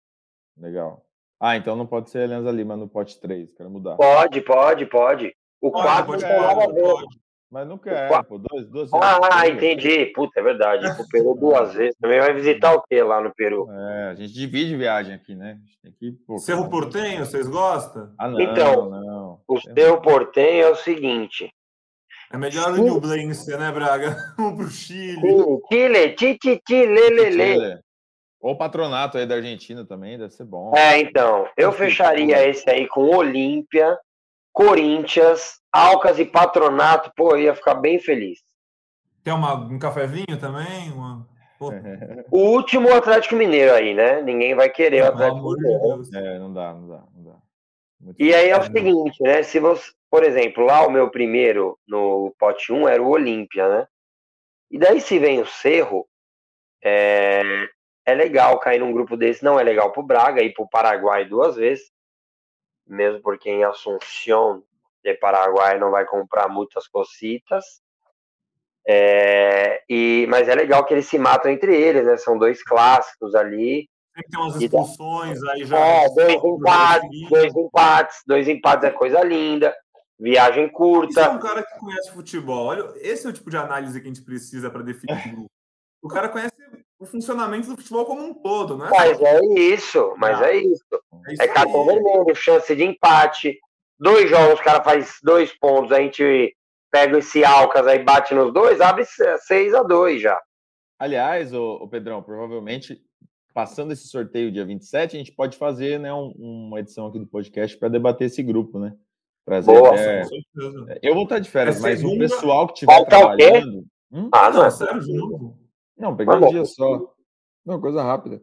[0.57, 1.05] Legal.
[1.39, 3.95] Ah, então não pode ser Alianza Lima no pote 3, quero mudar.
[3.95, 5.35] Pode, pode, pode.
[5.61, 7.05] O 4 não tem nada a ver.
[7.53, 9.05] Mas não quer, pô, dois, duas vezes.
[9.31, 10.07] Ah, entendi.
[10.07, 10.87] Puta, é verdade.
[10.99, 11.95] O Peru duas vezes.
[12.01, 13.69] Também vai visitar o que lá no Peru?
[13.71, 15.59] É, a gente divide viagem aqui, né?
[15.83, 18.11] tem que, pô, Cerro Portenho, vocês gostam?
[18.17, 19.39] Ah, não, então, não.
[19.47, 21.53] o Cerro Portenho é o seguinte.
[22.31, 24.17] É melhor o New Blense, né, Braga?
[24.35, 25.21] Vamos pro Chile.
[25.71, 27.79] Chile, titi, lelele.
[28.41, 30.75] Ou patronato aí da Argentina também, deve ser bom.
[30.75, 31.47] É, então.
[31.55, 33.95] Eu fecharia esse aí com Olímpia,
[34.51, 38.39] Corinthians, Alcas e Patronato, pô, ia ficar bem feliz.
[39.23, 40.91] Quer uma, um cafezinho também?
[40.91, 41.27] Uma...
[42.29, 44.21] O último Atlético Mineiro aí, né?
[44.21, 46.03] Ninguém vai querer o Atlético Mineiro.
[46.13, 47.35] É, não dá, não dá, não dá.
[48.01, 49.41] Muito e aí é o seguinte, né?
[49.43, 53.87] Se você, por exemplo, lá o meu primeiro no pote 1 era o Olímpia, né?
[54.69, 56.05] E daí se vem o Cerro,
[56.83, 57.41] é,
[58.05, 61.55] é legal cair num grupo desse, não é legal pro Braga, ir pro Paraguai duas
[61.55, 61.89] vezes,
[62.85, 64.61] mesmo porque em Assunção
[65.03, 67.81] de Paraguai não vai comprar muitas cositas.
[68.85, 72.17] É, e, mas é legal que eles se matam entre eles, né?
[72.17, 73.89] São dois clássicos ali.
[74.15, 75.79] Sempre tem umas expulsões aí já.
[75.79, 79.75] É, dois empates, dois empates, dois empates é coisa linda.
[80.19, 81.11] Viagem curta.
[81.11, 82.67] Isso é um cara que conhece futebol.
[82.67, 85.51] Olha, esse é o tipo de análise que a gente precisa para definir o grupo.
[86.01, 86.53] O cara conhece
[86.99, 88.89] o funcionamento do futebol como um todo, né?
[88.91, 90.85] Mas é isso, mas ah, é isso.
[91.27, 93.59] É, isso é cartão vermelho, chance de empate.
[94.03, 96.53] Dois jogos, o cara faz dois pontos, a gente
[96.91, 100.41] pega esse Alcas aí, bate nos dois, abre 6 a 2 já.
[100.99, 103.01] Aliás, o, o Pedrão, provavelmente
[103.53, 107.25] passando esse sorteio dia 27, a gente pode fazer né, um, uma edição aqui do
[107.25, 108.93] podcast para debater esse grupo, né?
[109.45, 110.23] Prazer, Boa, é...
[111.01, 112.15] Eu vou estar de férias, é mas segunda...
[112.15, 113.85] o pessoal que estiver trabalhando.
[114.11, 114.29] Hum?
[114.33, 115.55] Ah, não, é sério?
[115.97, 117.15] Não, peguei um dia só.
[117.65, 118.41] Não, coisa rápida.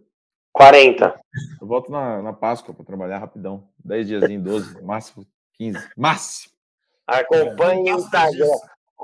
[0.55, 1.21] 40.
[1.61, 3.69] Eu volto na, na Páscoa para trabalhar rapidão.
[3.85, 5.27] 10 diazinhos, 12, máximo
[5.61, 5.91] 15.
[5.95, 6.55] Máximo.
[7.07, 8.47] Acompanhe o Instagram.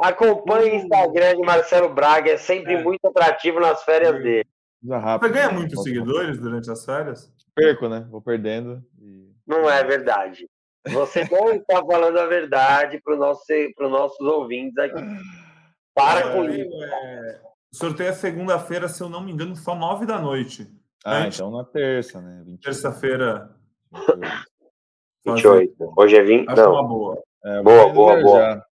[0.02, 2.82] Acompanhe o Instagram de Marcelo Braga, é sempre é.
[2.82, 4.48] muito atrativo nas férias dele.
[4.88, 5.54] Rápido, Você ganha né?
[5.54, 7.32] muitos seguidores durante as férias?
[7.54, 8.07] Perco, né?
[8.11, 8.82] Vou perdendo.
[9.00, 9.32] E...
[9.46, 10.48] Não é verdade.
[10.88, 15.02] Você não está falando a verdade para nosso, os nossos ouvintes aqui.
[15.94, 16.84] Para é, com isso.
[16.84, 17.40] É...
[17.72, 20.70] Sorteio é segunda-feira, se eu não me engano, só nove da noite.
[21.04, 21.36] Ah, gente...
[21.36, 22.44] então na terça, né?
[22.62, 23.50] Terça-feira.
[25.27, 25.93] 28.
[25.97, 26.49] Hoje é 20.
[26.49, 26.72] Acho não.
[26.72, 27.22] uma boa.
[27.45, 28.66] É, boa, boa, boa.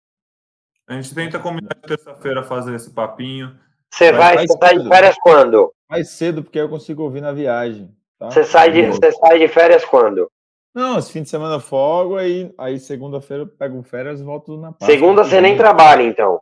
[0.88, 3.59] A gente tenta combinar de terça-feira fazer esse papinho.
[3.90, 5.72] Você vai, você sai de férias quando?
[5.88, 7.90] Mais cedo, porque eu consigo ouvir na viagem.
[8.18, 8.30] Tá?
[8.30, 10.30] Você, sai de, você sai de férias quando?
[10.74, 14.72] Não, esse fim de semana folgo, aí, aí segunda-feira eu pego férias e volto na
[14.72, 14.86] Páscoa.
[14.86, 16.40] Segunda você nem trabalha, então?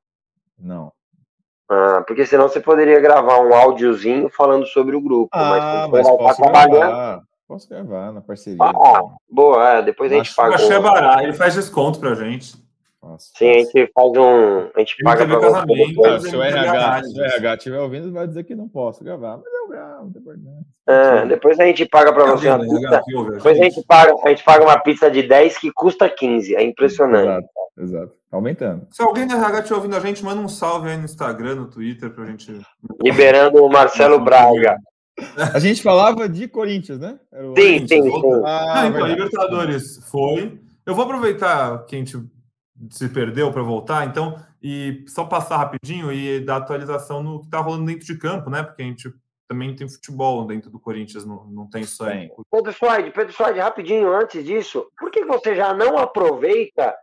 [0.57, 0.93] Não.
[1.69, 5.29] Ah, porque senão você poderia gravar um áudiozinho falando sobre o grupo.
[5.33, 7.23] Ah, mas, mas posso gravar.
[7.51, 8.63] Posso gravar na parceria.
[8.63, 10.55] Ah, boa, é, depois a gente paga.
[10.65, 10.83] Um...
[10.83, 12.55] barato, ele faz desconto pra gente.
[13.03, 14.71] Nossa, Sim, a gente faz um.
[14.73, 15.59] A gente paga pra você.
[15.59, 19.39] Ah, se o RH, se o RH estiver ouvindo, vai dizer que não posso gravar.
[19.39, 20.61] Mas eu gravo, não tem problema.
[20.87, 23.03] É, depois a gente paga pra você uma pizza.
[23.33, 26.55] Depois a gente, paga, a gente paga uma pizza de 10 que custa 15.
[26.55, 27.27] É impressionante.
[27.27, 27.49] Exato,
[27.81, 28.13] exato.
[28.31, 28.87] Tá aumentando.
[28.93, 31.67] Se alguém do RH estiver ouvindo a gente, manda um salve aí no Instagram, no
[31.67, 32.61] Twitter, pra gente.
[33.03, 34.77] Liberando o Marcelo Braga.
[35.55, 37.18] A gente falava de Corinthians, né?
[37.57, 38.23] Sim, sim, sim.
[38.45, 40.59] Ah, não, então, Libertadores foi.
[40.85, 42.16] Eu vou aproveitar que a gente
[42.91, 47.59] se perdeu para voltar, então, e só passar rapidinho e dar atualização no que está
[47.61, 48.62] rolando dentro de campo, né?
[48.62, 49.12] Porque a gente
[49.49, 52.07] também tem futebol dentro do Corinthians, não, não tem só.
[52.07, 52.31] Tem.
[52.51, 56.95] Pedro Suaide, Pedro Suaide, rapidinho antes disso, por que você já não aproveita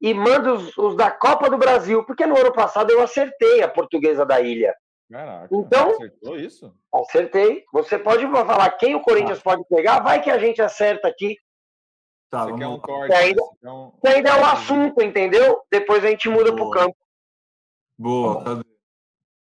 [0.00, 2.04] e manda os, os, da Copa do Brasil?
[2.04, 4.72] Porque no ano passado eu acertei a portuguesa da ilha.
[5.10, 6.74] Caraca, então, acertou isso?
[6.92, 7.64] Acertei.
[7.72, 9.42] Você pode falar quem o Corinthians ah.
[9.42, 11.36] pode pegar, vai que a gente acerta aqui.
[12.28, 13.70] Tá, Você quer um corte, ainda, né?
[13.70, 13.92] um...
[14.04, 15.62] ainda é o assunto, entendeu?
[15.70, 16.56] Depois a gente muda Boa.
[16.56, 16.96] pro campo.
[17.96, 18.62] Boa, cadê?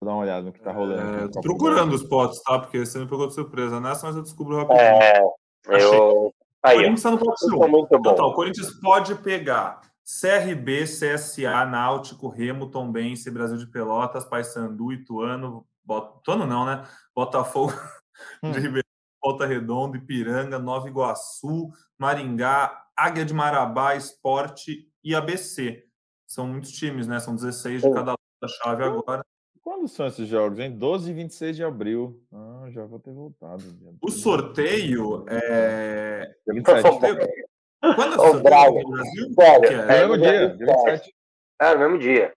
[0.01, 1.25] Vou dar uma olhada no que tá rolando.
[1.25, 2.59] É, tô procurando os potes, tá?
[2.59, 4.85] Porque você me pegou de surpresa nessa, mas eu descubro rapidinho.
[4.85, 5.21] É,
[5.69, 6.35] eu...
[6.63, 7.69] Aí, o Corinthians tá no pote 1.
[7.69, 8.13] Muito bom.
[8.13, 9.81] Então, o Corinthians pode pegar
[10.21, 16.19] CRB, CSA, Náutico, Remo, Tombense, Brasil de Pelotas, Paysandu, Ituano, Bot...
[16.21, 16.85] Ituano não, né?
[17.15, 17.73] Botafogo
[18.43, 18.53] hum.
[18.53, 18.83] de Ribeirão,
[19.23, 25.85] Volta Redonda, Ipiranga, Nova Iguaçu, Maringá, Águia de Marabá, Esporte e ABC.
[26.27, 27.19] São muitos times, né?
[27.19, 28.15] São 16 de cada
[28.63, 29.25] chave agora.
[29.63, 30.77] Quando são esses jogos, hein?
[30.77, 32.21] 12 e 26 de abril.
[32.33, 33.63] Ah, já vou ter voltado.
[34.03, 36.35] O sorteio é.
[36.49, 37.52] 27.
[37.83, 39.35] Quando é Brasil?
[39.35, 41.15] Sério, é, no mesmo dia, 27.
[41.61, 42.33] É, no mesmo dia.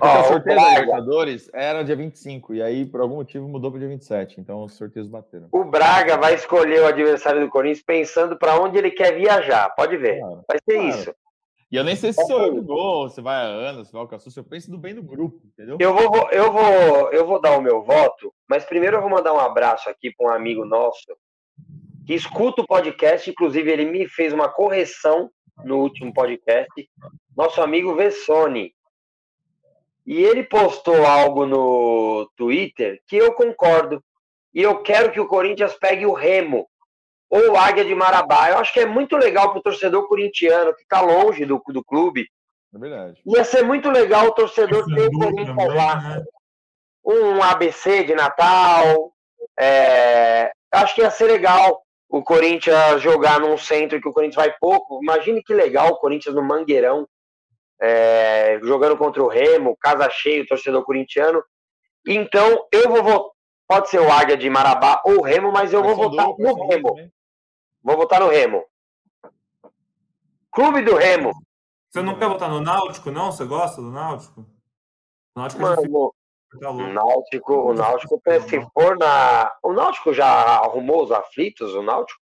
[0.00, 3.80] Porque o sorteio da Libertadores era dia 25, e aí, por algum motivo, mudou para
[3.80, 4.40] dia 27.
[4.40, 5.48] Então, os sorteios bateram.
[5.52, 9.68] O Braga vai escolher o adversário do Corinthians pensando para onde ele quer viajar.
[9.76, 10.20] Pode ver.
[10.20, 10.88] Claro, vai ser claro.
[10.88, 11.14] isso.
[11.70, 14.02] E eu nem sei se sou eu que vou, se vai a Ana, se vai
[14.02, 15.76] o Cassus, eu penso do bem do grupo, entendeu?
[15.78, 19.32] Eu vou, eu, vou, eu vou dar o meu voto, mas primeiro eu vou mandar
[19.32, 21.16] um abraço aqui para um amigo nosso
[22.14, 25.30] escuta o podcast, inclusive ele me fez uma correção
[25.64, 26.90] no último podcast,
[27.36, 28.74] nosso amigo Vessone.
[30.06, 34.02] E ele postou algo no Twitter que eu concordo.
[34.52, 36.68] E eu quero que o Corinthians pegue o Remo
[37.28, 38.50] ou o Águia de Marabá.
[38.50, 41.84] Eu acho que é muito legal para o torcedor corintiano que está longe do, do
[41.84, 42.28] clube.
[42.74, 43.20] É verdade.
[43.24, 46.00] Ia ser muito legal o torcedor ter o Corinthians lá.
[46.00, 46.24] Né?
[47.04, 49.12] Um ABC de Natal.
[49.58, 50.50] É...
[50.72, 55.00] Acho que ia ser legal o Corinthians jogar num centro que o Corinthians vai pouco.
[55.00, 57.08] Imagine que legal o Corinthians no Mangueirão
[57.80, 61.42] é, jogando contra o Remo, casa cheio, torcedor corintiano.
[62.06, 63.30] Então, eu vou votar.
[63.66, 67.10] Pode ser o Águia de Marabá ou o Remo, mas eu vou votar no Remo.
[67.80, 68.64] Vou votar no Remo.
[70.50, 71.30] Clube do Remo.
[71.88, 73.30] Você não quer votar no Náutico, não?
[73.30, 74.44] Você gosta do Náutico?
[75.36, 76.12] Náutico, Mano,
[76.50, 76.70] fica...
[76.70, 79.52] o Náutico, o Náutico, se for na.
[79.62, 82.20] O Náutico já arrumou os aflitos, o Náutico?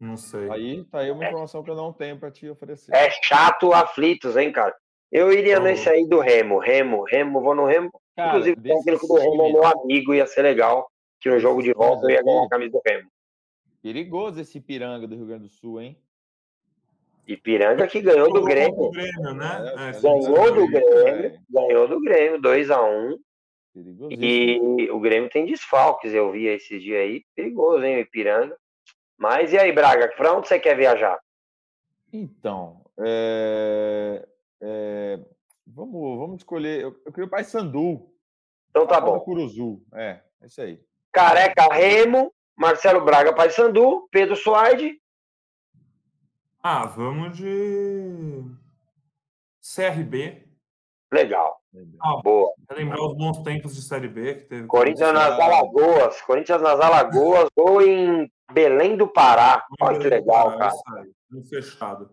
[0.00, 0.50] Não sei.
[0.50, 1.28] Aí tá aí uma é.
[1.28, 2.94] informação que eu não tenho para te oferecer.
[2.94, 4.74] É chato aflitos, hein, cara?
[5.10, 5.62] Eu iria oh.
[5.62, 6.58] nesse aí do Remo.
[6.58, 7.90] Remo, Remo, vou no Remo.
[8.14, 10.88] Cara, Inclusive, o técnico do Remo é meu amigo, ia ser legal.
[11.20, 13.10] Que no jogo de volta eu ia ganhar a camisa do Remo.
[13.82, 15.96] Perigoso esse Piranga do Rio Grande do Sul, hein?
[17.28, 18.90] Ipiranga que ganhou do Grêmio.
[18.90, 19.74] Grêmio né?
[19.76, 23.18] É, é ganhou do Grêmio, ganhou do Grêmio, 2x1.
[23.74, 27.24] E o Grêmio tem desfalques, eu vi esses dias aí.
[27.34, 28.56] Perigoso, hein, o Ipiranga.
[29.16, 31.18] Mas e aí, Braga, para onde você quer viajar?
[32.12, 34.26] Então, é,
[34.60, 35.20] é,
[35.66, 36.82] vamos, vamos escolher.
[36.82, 38.10] Eu, eu queria o Paysandu.
[38.70, 39.18] Então tá bom.
[39.20, 40.80] Curuzu, é, é isso aí.
[41.12, 45.00] Careca Remo, Marcelo Braga Paysandu, Pedro Suaide.
[46.62, 48.44] Ah, vamos de
[49.60, 50.46] CRB.
[51.12, 51.57] Legal.
[52.00, 52.52] Ah, Boa.
[52.72, 54.66] lembrar os bons tempos de Série B que teve.
[54.66, 56.20] Corinthians nas Alagoas.
[56.22, 59.64] Corinthians nas Alagoas ou em Belém do Pará.
[59.80, 60.72] Olha que legal, cara.
[61.30, 62.10] No fechado.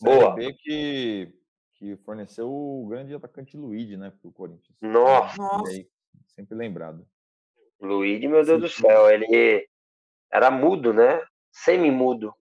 [0.00, 0.34] Boa.
[0.34, 1.34] Série B que,
[1.74, 4.76] que forneceu o grande atacante Luigi, né, pro Corinthians.
[4.80, 5.40] Nossa.
[5.68, 5.88] Aí,
[6.26, 7.06] sempre lembrado.
[7.80, 8.82] Luigi, meu Deus Sim.
[8.82, 9.66] do céu, ele
[10.30, 11.22] era mudo, né?
[11.50, 12.34] Semi-mudo.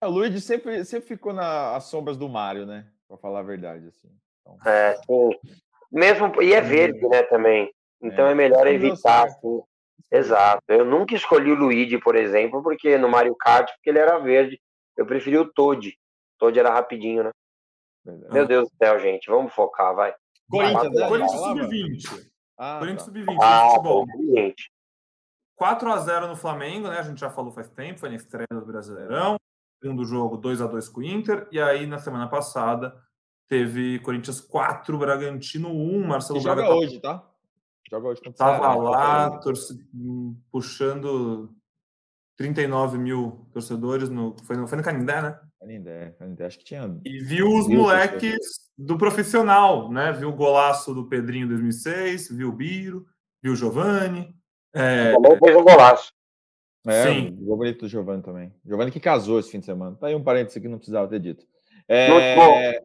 [0.00, 2.90] É, o Luigi sempre, sempre ficou nas sombras do Mário, né?
[3.06, 4.08] Pra falar a verdade, assim.
[4.40, 4.58] Então...
[4.64, 5.30] É, sim.
[5.90, 7.72] Mesmo, e é verde, né, também.
[8.02, 9.62] Então é, é melhor evitar, assim.
[10.10, 10.62] Exato.
[10.68, 14.60] Eu nunca escolhi o Luigi, por exemplo, porque no Mario Kart, porque ele era verde.
[14.96, 15.96] Eu preferi o Toad.
[16.38, 17.30] Toad era rapidinho, né?
[18.04, 18.32] Verdade.
[18.32, 19.30] Meu Deus do céu, gente.
[19.30, 20.14] Vamos focar, vai.
[20.48, 21.08] Corinthians, né?
[21.08, 22.30] Corinthians Sub-20.
[22.58, 23.12] Ah, Corinthians tá.
[23.12, 23.36] Sub-20.
[23.40, 24.06] Ah, futebol.
[25.56, 26.98] 4 a 0 no Flamengo, né?
[26.98, 29.36] A gente já falou faz tempo, foi na estreia do Brasileirão
[29.80, 32.94] segundo jogo 2 a 2 com o Inter, e aí na semana passada
[33.50, 37.28] teve Corinthians 4, Bragantino 1, Marcelo e joga Braga hoje, tá?
[37.90, 39.76] Joga hoje contra Tava lá, torce,
[40.52, 41.52] puxando
[42.36, 45.40] 39 mil torcedores, no, foi, no, foi no Canindé, né?
[45.58, 46.96] Canindé, Canindé, acho que tinha.
[47.04, 48.38] E viu os moleques
[48.78, 50.12] do profissional, né?
[50.12, 53.04] Viu o golaço do Pedrinho em 2006, viu o Biro,
[53.42, 54.32] viu o Giovanni.
[54.72, 56.12] É, Também fez um golaço.
[56.86, 57.36] É, Sim.
[57.40, 58.54] o bonito do Giovanni também.
[58.64, 59.96] Giovanni que casou esse fim de semana.
[59.96, 61.44] Tá aí um parênteses que não precisava ter dito.
[61.88, 62.80] É...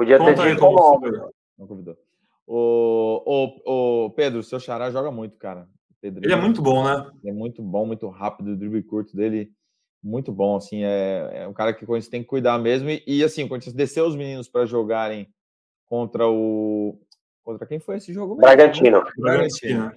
[0.00, 1.10] Podia ter dito o nome.
[1.58, 1.94] Não convidou.
[2.46, 5.68] O, o, o Pedro, seu xará joga muito, cara.
[6.00, 7.06] Pedro, ele é muito bom, né?
[7.22, 9.52] Ele é muito bom, muito rápido, o drible curto dele,
[10.02, 13.02] muito bom, assim, é, é um cara que o Corinthians tem que cuidar mesmo, e,
[13.06, 15.28] e assim, o Corinthians desceu os meninos para jogarem
[15.84, 16.98] contra o...
[17.44, 18.36] Contra quem foi esse jogo?
[18.36, 18.40] Mesmo?
[18.40, 19.04] Bragantino.
[19.18, 19.92] Bragantino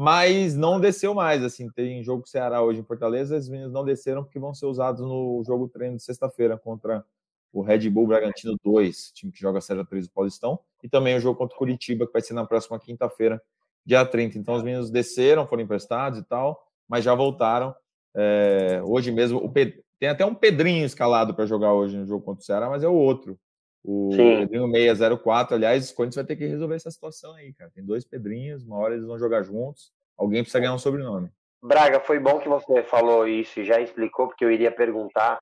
[0.00, 1.42] mas não desceu mais.
[1.42, 5.00] Assim, tem jogo Ceará hoje em Fortaleza, os meninos não desceram porque vão ser usados
[5.00, 7.04] no jogo treino de sexta-feira contra
[7.52, 11.16] o Red Bull Bragantino 2, time que joga a Série 3 do Paulistão, e também
[11.16, 13.42] o jogo contra o Curitiba, que vai ser na próxima quinta-feira,
[13.84, 14.38] dia 30.
[14.38, 17.74] Então, os meninos desceram, foram emprestados e tal, mas já voltaram.
[18.14, 19.82] É, hoje mesmo, o Ped...
[19.98, 22.88] tem até um Pedrinho escalado para jogar hoje no jogo contra o Ceará, mas é
[22.88, 23.38] o outro.
[23.82, 24.40] O Sim.
[24.40, 27.70] Pedrinho 604, aliás, o Corinthians vai ter que resolver essa situação aí, cara.
[27.74, 29.92] Tem dois Pedrinhos, uma hora eles vão jogar juntos.
[30.16, 31.30] Alguém precisa ganhar um sobrenome.
[31.62, 35.38] Braga, foi bom que você falou isso e já explicou, porque eu iria perguntar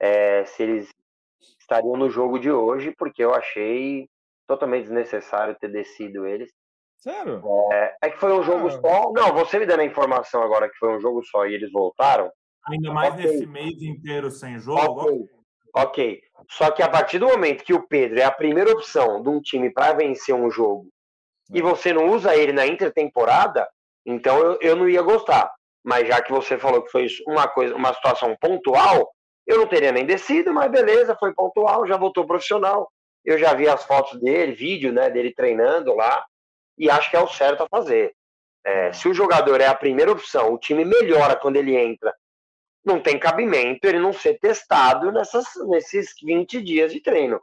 [0.00, 0.88] é, se eles
[1.58, 4.08] estariam no jogo de hoje, porque eu achei
[4.46, 6.50] totalmente desnecessário ter descido eles.
[6.98, 7.42] Sério?
[7.72, 8.70] É, é que foi um jogo ah.
[8.70, 9.12] só.
[9.12, 12.30] Não, você me dando a informação agora que foi um jogo só e eles voltaram.
[12.68, 13.26] Ainda mais okay.
[13.26, 15.02] nesse mês inteiro sem jogo.
[15.02, 15.28] Okay.
[15.74, 16.20] ok.
[16.50, 19.40] Só que a partir do momento que o Pedro é a primeira opção de um
[19.40, 20.88] time para vencer um jogo
[21.52, 21.58] é.
[21.58, 23.68] e você não usa ele na intertemporada,
[24.04, 25.52] então eu, eu não ia gostar.
[25.84, 29.08] Mas já que você falou que foi uma coisa, uma situação pontual,
[29.46, 32.90] eu não teria nem descido, mas beleza, foi pontual, já voltou profissional.
[33.24, 36.24] Eu já vi as fotos dele, vídeo né, dele treinando lá,
[36.78, 38.14] e acho que é o certo a fazer.
[38.64, 42.12] É, se o jogador é a primeira opção, o time melhora quando ele entra
[42.86, 47.40] não tem cabimento ele não ser testado nessas, nesses 20 dias de treino.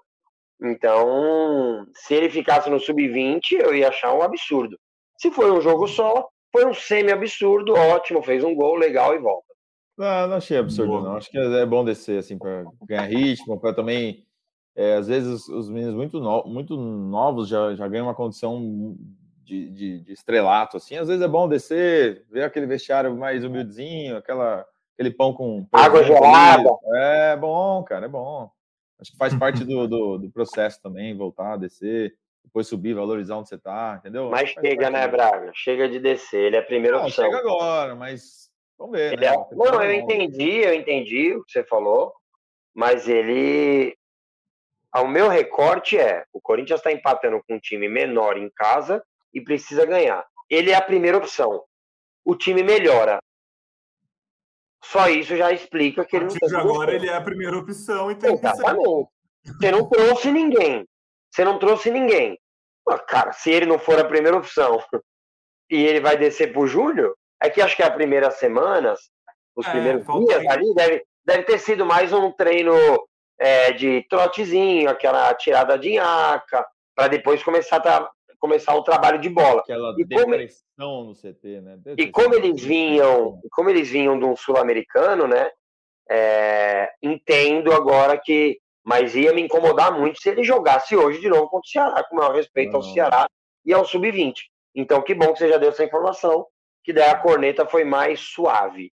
[0.61, 4.79] Então, se ele ficasse no sub-20, eu ia achar um absurdo.
[5.17, 9.52] Se foi um jogo só, foi um semi-absurdo, ótimo, fez um gol legal e volta.
[9.97, 11.03] Não, não achei absurdo, Boa.
[11.03, 11.17] não.
[11.17, 14.25] Acho que é bom descer, assim, para ganhar ritmo, para também.
[14.75, 18.97] É, às vezes, os meninos muito, no, muito novos já, já ganham uma condição
[19.43, 20.97] de, de, de estrelato, assim.
[20.97, 25.67] Às vezes é bom descer, ver aquele vestiário mais humildezinho, aquela aquele pão com.
[25.71, 26.69] Água gelada.
[26.95, 28.49] É bom, cara, é bom.
[28.99, 33.49] Acho que faz parte do, do, do, processo também, voltar, descer, depois subir, valorizar onde
[33.49, 34.29] você tá, entendeu?
[34.29, 35.51] Mas chega, né, Braga?
[35.53, 37.25] Chega de descer, ele é a primeira Não, opção.
[37.25, 38.49] Chega agora, mas
[38.83, 39.27] vamos ver, né?
[39.27, 39.55] É...
[39.55, 42.13] Não, eu entendi, eu entendi o que você falou,
[42.75, 43.95] mas ele
[44.95, 49.03] o meu recorte é: o Corinthians está empatando com um time menor em casa
[49.33, 50.23] e precisa ganhar.
[50.49, 51.63] Ele é a primeira opção.
[52.23, 53.19] O time melhora.
[54.83, 56.55] Só isso já explica que ele não tem.
[56.55, 59.07] agora ele é a primeira opção e tem Exatamente.
[59.45, 60.85] Você não trouxe ninguém.
[61.31, 62.37] Você não trouxe ninguém.
[63.07, 64.77] Cara, se ele não for a primeira opção
[65.71, 69.11] e ele vai descer pro Júnior, é que acho que as primeiras semanas,
[69.55, 72.73] os é, primeiros dias ali, deve, deve ter sido mais um treino
[73.37, 76.65] é, de trotezinho, aquela tirada de nhaca,
[76.95, 79.61] para depois começar a começar o trabalho de bola.
[79.61, 81.77] Aquela e depressão como, no CT, né?
[81.77, 81.95] Depressão.
[81.97, 85.49] E como eles vinham, como eles vinham de um sul-americano, né?
[86.09, 91.47] É, entendo agora que, mas ia me incomodar muito se ele jogasse hoje de novo
[91.47, 92.79] contra o Ceará, com o maior respeito não.
[92.79, 93.27] ao Ceará
[93.65, 94.33] e ao sub-20.
[94.75, 96.45] Então, que bom que você já deu essa informação,
[96.83, 98.91] que daí a corneta foi mais suave.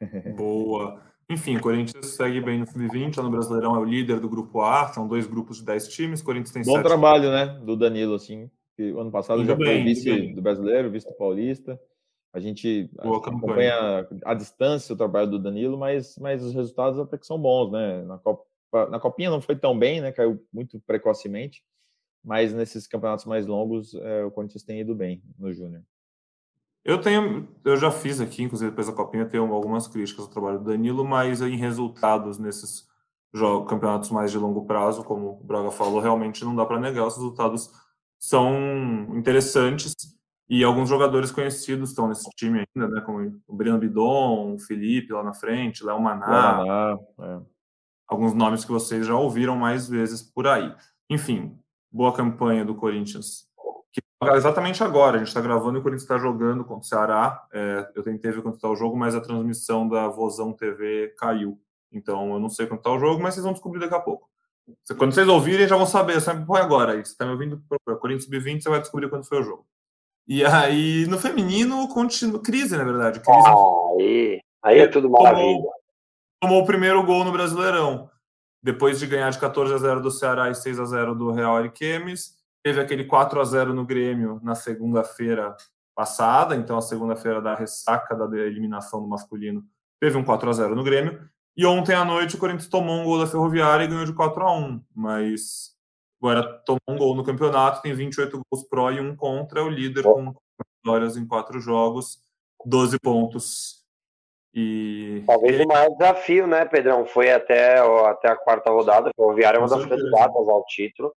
[0.36, 1.02] Boa.
[1.30, 4.88] Enfim, o Corinthians segue bem no sub-20, no Brasileirão é o líder do grupo A,
[4.88, 6.86] são dois grupos de 10 times, Corinthians tem Bom sete...
[6.86, 11.06] trabalho, né, do Danilo, assim, que ano passado já bem, foi vice do Brasileiro, vice
[11.06, 11.80] do Paulista,
[12.32, 17.16] a gente Boa acompanha a distância o trabalho do Danilo, mas, mas os resultados até
[17.16, 18.44] que são bons, né, na, Copa,
[18.90, 21.62] na Copinha não foi tão bem, né, caiu muito precocemente,
[22.24, 25.82] mas nesses campeonatos mais longos é, o Corinthians tem ido bem no Júnior.
[26.84, 30.58] Eu tenho, eu já fiz aqui, inclusive depois da Copinha, tenho algumas críticas ao trabalho
[30.58, 32.88] do Danilo, mas em resultados nesses
[33.32, 37.06] jogos, campeonatos mais de longo prazo, como o Braga falou, realmente não dá para negar,
[37.06, 37.70] os resultados
[38.18, 38.54] são
[39.14, 39.94] interessantes
[40.48, 45.12] e alguns jogadores conhecidos estão nesse time ainda, né, como o Breno Bidon, o Felipe
[45.12, 47.40] lá na frente, Léo Maná, Maná é.
[48.08, 50.74] alguns nomes que vocês já ouviram mais vezes por aí.
[51.08, 51.56] Enfim,
[51.92, 53.49] boa campanha do Corinthians
[54.36, 55.16] exatamente agora.
[55.16, 57.46] A gente está gravando e o Corinthians está jogando contra o Ceará.
[57.52, 61.58] É, eu tentei ver quanto está o jogo, mas a transmissão da Vozão TV caiu.
[61.90, 64.28] Então eu não sei quanto está o jogo, mas vocês vão descobrir daqui a pouco.
[64.96, 66.20] Quando vocês ouvirem, já vão saber.
[66.20, 67.04] Sempre põe agora aí.
[67.04, 67.62] Você está me ouvindo?
[68.00, 69.66] Corinthians Sub-20, você vai descobrir quando foi o jogo.
[70.28, 72.40] E aí, no feminino, continua.
[72.40, 73.20] Crise, na verdade.
[73.20, 73.48] Crise.
[73.48, 73.54] Ah,
[73.98, 75.44] aí, aí é tudo maravilha.
[75.44, 75.72] Tomou,
[76.40, 78.08] tomou o primeiro gol no Brasileirão.
[78.62, 81.56] Depois de ganhar de 14 a 0 do Ceará e 6 a 0 do Real
[81.56, 85.56] Ariquemes teve aquele 4 a 0 no Grêmio na segunda-feira
[85.94, 89.64] passada, então a segunda-feira da ressaca da eliminação do masculino,
[90.00, 91.28] teve um 4 a 0 no Grêmio.
[91.56, 94.42] E ontem à noite o Corinthians tomou um gol da Ferroviária e ganhou de 4
[94.42, 95.76] a 1, mas
[96.20, 99.68] agora tomou um gol no campeonato, tem 28 gols pró e um contra, é o
[99.68, 100.34] líder com
[100.76, 102.22] vitórias em quatro jogos,
[102.64, 103.80] 12 pontos.
[104.54, 107.06] E talvez o maior desafio, né, Pedrão?
[107.06, 109.10] Foi até, até a quarta rodada.
[109.14, 111.14] Ferroviária é uma das candidatas ao título.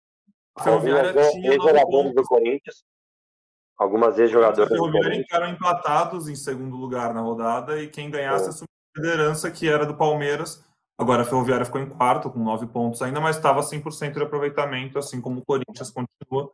[0.56, 2.84] A Ferroviária tinha ex-jogadores do Corinthians.
[3.78, 4.72] Algumas ex-jogadoras.
[4.72, 8.50] A Ferroviária ficaram empatados em segundo lugar na rodada e quem ganhasse é.
[8.50, 10.64] assumiu a liderança, que era do Palmeiras.
[10.98, 15.00] Agora a Ferroviária ficou em quarto, com nove pontos ainda, mas estava 100% de aproveitamento,
[15.00, 16.52] assim como o Corinthians continua.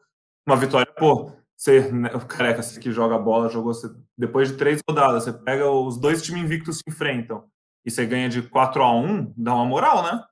[0.48, 4.58] Uma vitória, pô, você, né, o careca você que joga bola, jogou você, depois de
[4.58, 7.44] três rodadas, você pega os dois times invictos se enfrentam
[7.86, 10.24] e você ganha de 4 a 1 dá uma moral, né?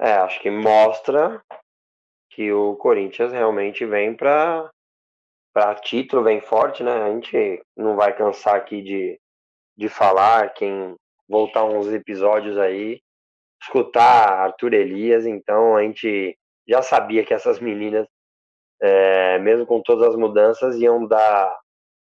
[0.00, 1.42] É, acho que mostra
[2.38, 4.70] que o Corinthians realmente vem para
[5.52, 6.92] para título, vem forte, né?
[6.92, 9.20] A gente não vai cansar aqui de,
[9.76, 10.94] de falar, quem
[11.28, 13.00] voltar uns episódios aí,
[13.60, 18.06] escutar Arthur Elias, então a gente já sabia que essas meninas,
[18.80, 21.58] é, mesmo com todas as mudanças, iam dar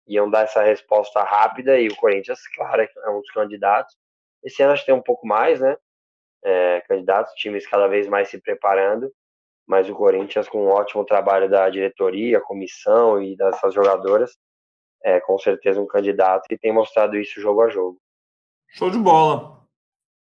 [0.06, 3.96] iam dar essa resposta rápida e o Corinthians, claro, é um dos candidatos.
[4.44, 5.78] Esse ano acho que tem um pouco mais, né?
[6.44, 9.10] É, candidatos, times cada vez mais se preparando
[9.70, 14.36] mas o Corinthians, com um ótimo trabalho da diretoria, comissão e dessas jogadoras,
[15.00, 17.96] é com certeza um candidato e tem mostrado isso jogo a jogo.
[18.70, 19.60] Show de bola.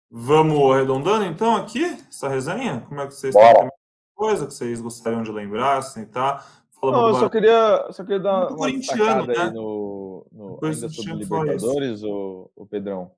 [0.08, 2.86] Vamos arredondando então aqui essa resenha?
[2.88, 3.62] Como é que vocês Bora.
[3.62, 3.68] têm
[4.14, 6.46] coisa que vocês gostariam de lembrar, sentar?
[6.80, 9.50] Fala Não, eu só queria, só queria dar uma corintiano, né?
[9.50, 13.10] no, no ainda sobre Libertadores, o, o Pedrão.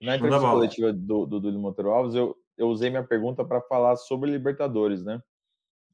[0.00, 4.30] Na entrevista coletiva do, do Monteiro Alves, eu, eu usei minha pergunta para falar sobre
[4.30, 5.20] Libertadores, né?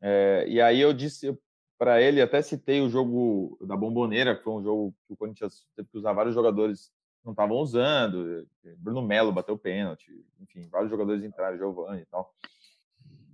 [0.00, 1.36] É, e aí eu disse
[1.76, 5.64] para ele, até citei o jogo da Bomboneira, que foi um jogo que o Corinthians
[5.76, 6.90] teve que usar vários jogadores
[7.24, 8.46] não estavam usando.
[8.78, 12.34] Bruno Melo bateu pênalti, enfim, vários jogadores entraram, Giovanni e tal.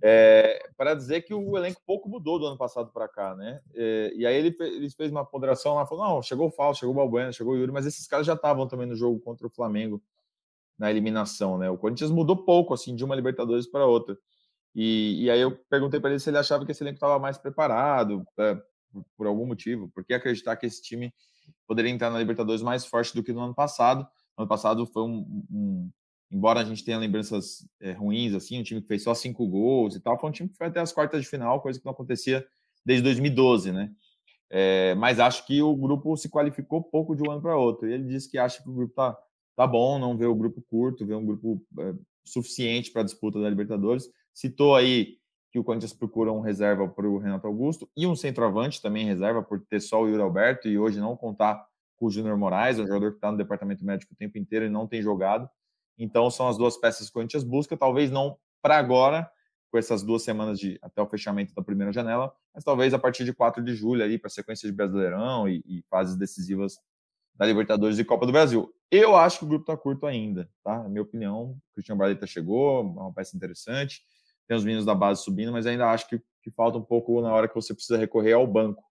[0.01, 3.61] É, para dizer que o elenco pouco mudou do ano passado para cá, né?
[3.73, 6.93] É, e aí ele, ele fez uma ponderação lá, falou: não, chegou o Fausto, chegou
[6.93, 9.49] o Balbuena, chegou o Yuri, mas esses caras já estavam também no jogo contra o
[9.49, 10.01] Flamengo
[10.77, 11.69] na eliminação, né?
[11.69, 14.17] O Corinthians mudou pouco, assim, de uma Libertadores para outra.
[14.75, 17.37] E, e aí eu perguntei para ele se ele achava que esse elenco estava mais
[17.37, 18.61] preparado, é,
[19.17, 21.13] por, algum motivo, por que acreditar que esse time
[21.65, 24.01] poderia entrar na Libertadores mais forte do que no ano passado.
[24.37, 25.89] No ano passado foi um, um,
[26.29, 29.95] embora a gente tenha lembranças é, ruins, assim, um time que fez só cinco gols
[29.95, 31.93] e tal, foi um time que foi até as quartas de final, coisa que não
[31.93, 32.45] acontecia
[32.85, 33.91] desde 2012, né?
[34.49, 37.89] É, mas acho que o grupo se qualificou pouco de um ano para outro.
[37.89, 39.17] E ele disse que acha que o grupo tá,
[39.55, 43.41] tá bom, não vê o grupo curto, vê um grupo é, suficiente para a disputa
[43.41, 44.07] da Libertadores.
[44.35, 45.17] Citou aí
[45.49, 49.41] que o Corinthians procura um reserva para o Renato Augusto e um centroavante também reserva,
[49.41, 51.65] por ter só o Yuri Alberto e hoje não contar
[51.95, 54.69] com o Júnior Moraes, um jogador que está no departamento médico o tempo inteiro e
[54.69, 55.49] não tem jogado.
[55.97, 59.31] Então, são as duas peças que o Corinthians busca, talvez não para agora,
[59.71, 63.23] com essas duas semanas de até o fechamento da primeira janela, mas talvez a partir
[63.23, 66.77] de 4 de julho ali para sequência de Brasileirão e, e, fases decisivas
[67.33, 68.73] da Libertadores e Copa do Brasil.
[68.91, 70.83] Eu acho que o grupo está curto ainda, tá?
[70.83, 74.01] Na minha opinião, o Cristiano Barleta chegou, é uma peça interessante,
[74.47, 77.33] tem os meninos da base subindo, mas ainda acho que, que falta um pouco na
[77.33, 78.83] hora que você precisa recorrer ao banco.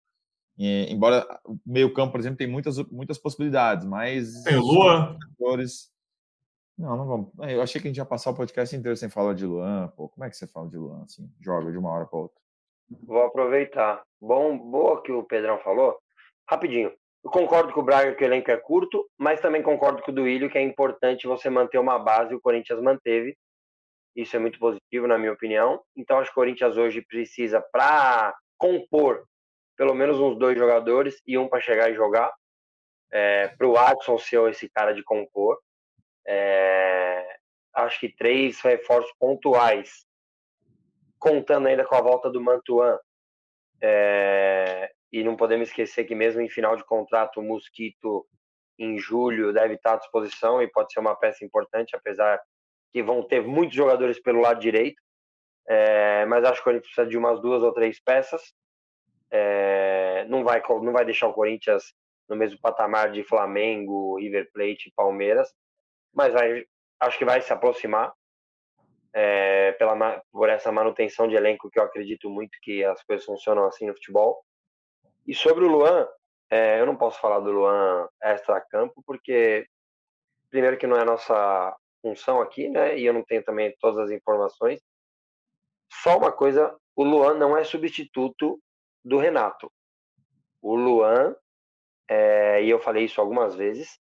[0.57, 4.43] E, embora o meio campo, por exemplo, tem muitas, muitas possibilidades, mas...
[4.45, 5.17] Tem o Luan.
[6.77, 7.29] Não, não vamos.
[7.49, 9.89] Eu achei que a gente ia passar o podcast inteiro sem falar de Luan.
[9.97, 11.31] Pô, como é que você fala de Luan assim?
[11.41, 12.41] Joga de uma hora para outra.
[13.03, 14.03] Vou aproveitar.
[14.21, 15.97] Bom, boa que o Pedrão falou.
[16.49, 16.93] Rapidinho.
[17.25, 20.15] Eu concordo com o Braga que o elenco é curto, mas também concordo com o
[20.15, 22.35] Duílio que é importante você manter uma base.
[22.35, 23.37] O Corinthians manteve.
[24.15, 25.83] Isso é muito positivo, na minha opinião.
[25.97, 29.27] Então, acho que o Corinthians hoje precisa, para compor,
[29.77, 32.33] pelo menos uns dois jogadores e um para chegar e jogar.
[33.13, 35.59] É, para o Adson ser esse cara de compor.
[36.27, 37.39] É,
[37.75, 40.07] acho que três reforços pontuais,
[41.19, 42.99] contando ainda com a volta do Mantuan.
[43.81, 48.27] É, e não podemos esquecer que mesmo em final de contrato, o Mosquito
[48.79, 52.41] em julho deve estar à disposição e pode ser uma peça importante, apesar
[52.95, 55.03] que vão ter muitos jogadores pelo lado direito.
[55.67, 58.55] É, mas acho que a gente precisa de umas duas ou três peças.
[59.33, 61.93] É, não, vai, não vai deixar o Corinthians
[62.29, 65.53] no mesmo patamar de Flamengo, River Plate Palmeiras,
[66.15, 66.65] mas vai,
[67.01, 68.13] acho que vai se aproximar
[69.13, 73.67] é, pela, por essa manutenção de elenco que eu acredito muito que as coisas funcionam
[73.67, 74.41] assim no futebol.
[75.27, 76.07] E sobre o Luan,
[76.49, 79.67] é, eu não posso falar do Luan extra-campo, porque,
[80.49, 82.99] primeiro, que não é nossa função aqui, né?
[82.99, 84.79] E eu não tenho também todas as informações.
[86.03, 88.61] Só uma coisa: o Luan não é substituto
[89.03, 89.73] do Renato.
[90.61, 91.35] O Luan,
[92.07, 93.99] é, e eu falei isso algumas vezes,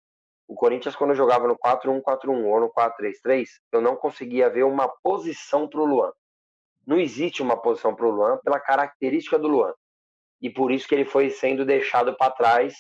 [0.48, 5.68] o Corinthians, quando jogava no 4-1-4-1 ou no 4-3-3, eu não conseguia ver uma posição
[5.68, 6.12] para o Luan.
[6.88, 9.74] Não existe uma posição para o Luan pela característica do Luan.
[10.42, 12.74] E por isso que ele foi sendo deixado para trás,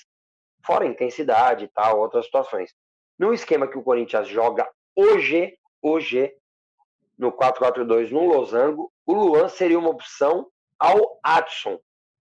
[0.65, 2.73] fora intensidade e tal, outras situações.
[3.17, 4.67] No esquema que o Corinthians joga
[4.99, 6.33] hoje, hoje,
[7.17, 11.79] no 4-4-2 no Losango, o Luan seria uma opção ao Adson,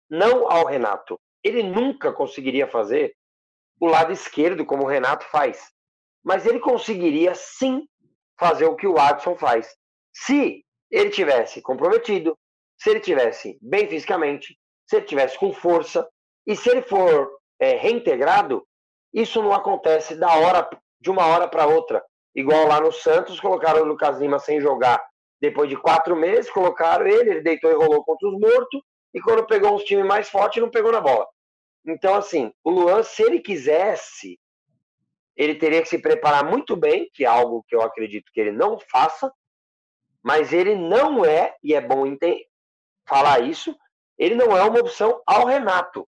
[0.10, 1.20] não ao Renato.
[1.44, 3.16] Ele nunca conseguiria fazer
[3.80, 5.72] o lado esquerdo, como o Renato faz.
[6.24, 7.88] Mas ele conseguiria sim
[8.38, 9.76] fazer o que o Adson faz.
[10.14, 12.38] Se ele tivesse comprometido,
[12.78, 16.08] se ele tivesse bem fisicamente, se ele tivesse com força
[16.46, 18.66] e se ele for é, reintegrado,
[19.14, 20.70] isso não acontece da hora
[21.00, 22.04] de uma hora para outra.
[22.36, 25.02] Igual lá no Santos, colocaram o Lucas Lima sem jogar.
[25.40, 28.82] Depois de quatro meses, colocaram ele, ele deitou e rolou contra os mortos,
[29.14, 31.26] e quando pegou uns times mais fortes, não pegou na bola.
[31.86, 34.38] Então, assim, o Luan, se ele quisesse,
[35.36, 38.52] ele teria que se preparar muito bem, que é algo que eu acredito que ele
[38.52, 39.32] não faça,
[40.24, 42.06] mas ele não é, e é bom
[43.08, 43.78] falar isso,
[44.18, 46.08] ele não é uma opção ao Renato.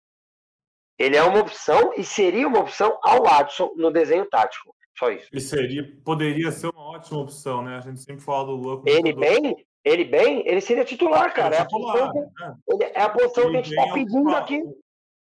[0.98, 4.74] Ele é uma opção e seria uma opção ao Watson no desenho tático.
[4.98, 5.28] Só isso.
[5.32, 7.76] E seria, poderia ser uma ótima opção, né?
[7.76, 8.82] A gente sempre fala do Luan.
[8.84, 11.54] Ele bem, ele bem, ele seria titular, cara.
[11.54, 12.92] É, titular, é a posição, que, é.
[12.94, 14.62] é a posição que a gente está pedindo aqui.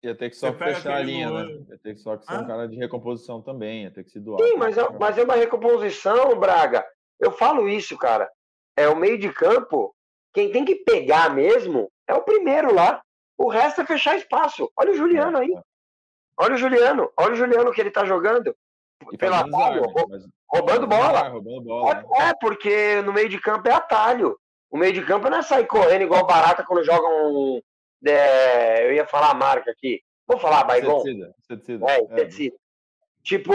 [0.04, 1.46] Ia ter que só fechar a linha, né?
[1.70, 2.42] Ia ter que só que ser ah?
[2.42, 4.40] um cara de recomposição também, ia ter que se doar.
[4.42, 6.84] Sim, mas é, mas é uma recomposição, Braga.
[7.20, 8.30] Eu falo isso, cara.
[8.76, 9.94] É o meio de campo.
[10.34, 13.02] Quem tem que pegar mesmo é o primeiro lá.
[13.38, 14.72] O resto é fechar espaço.
[14.76, 15.52] Olha o Juliano aí.
[15.52, 15.62] É.
[16.40, 17.12] Olha o Juliano.
[17.18, 18.56] Olha o Juliano que ele tá jogando.
[19.12, 21.30] E pela atalho, roubando, roubando bola.
[21.30, 21.96] roubando bola.
[21.96, 22.04] Né?
[22.30, 24.38] É, porque no meio de campo é atalho.
[24.70, 27.62] O meio de campo não é sair correndo igual barata quando joga um,
[28.06, 30.02] é, eu ia falar a marca aqui.
[30.28, 30.98] Vou falar, Baigon?
[30.98, 31.36] Inseticida.
[31.40, 31.86] inseticida.
[31.90, 32.56] É, inseticida.
[32.56, 32.60] É.
[33.24, 33.54] Tipo,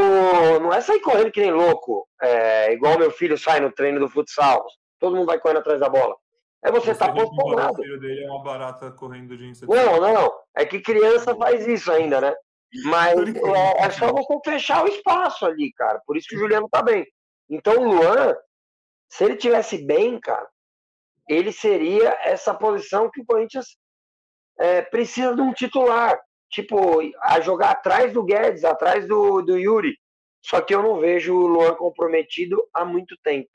[0.60, 4.08] não é sair correndo que nem louco, é, igual meu filho sai no treino do
[4.08, 4.64] futsal.
[4.98, 6.14] Todo mundo vai correndo atrás da bola.
[6.62, 7.80] É você estar tá posicionado.
[7.80, 9.84] O filho dele é uma barata correndo de inseticida.
[9.84, 10.32] Não, não.
[10.54, 12.34] É que criança faz isso ainda, né?
[12.84, 16.00] Mas é, é, só você fechar o espaço ali, cara.
[16.06, 17.06] Por isso que o Juliano tá bem.
[17.48, 18.34] Então o Luan,
[19.10, 20.48] se ele tivesse bem, cara,
[21.28, 23.76] ele seria essa posição que o Corinthians
[24.58, 26.18] é, precisa de um titular,
[26.50, 29.96] tipo, a jogar atrás do Guedes, atrás do, do Yuri.
[30.40, 33.48] Só que eu não vejo o Luan comprometido há muito tempo.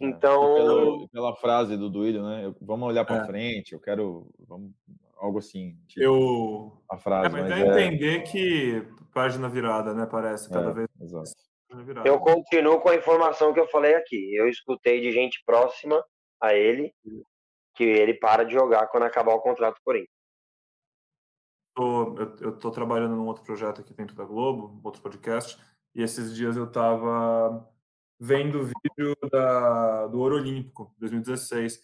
[0.00, 0.54] É, então.
[0.54, 2.44] Pelo, pela frase do Duílio, né?
[2.44, 3.26] Eu, vamos olhar para é.
[3.26, 4.26] frente, eu quero.
[4.46, 4.72] Vamos,
[5.16, 5.76] algo assim.
[5.88, 6.82] Tipo, eu.
[6.90, 7.26] A frase.
[7.26, 7.86] É, mas, mas é...
[7.86, 10.06] entender que página virada, né?
[10.06, 10.88] Parece cada é, vez.
[11.00, 11.30] Exato.
[12.04, 14.34] Eu continuo com a informação que eu falei aqui.
[14.34, 16.02] Eu escutei de gente próxima
[16.40, 16.94] a ele
[17.74, 20.08] que ele para de jogar quando acabar o contrato por ele.
[21.76, 25.60] eu estou trabalhando num outro projeto aqui dentro da Globo, outro podcast,
[25.94, 27.68] e esses dias eu estava
[28.18, 31.78] vendo o vídeo da, do Ouro Olímpico, 2016.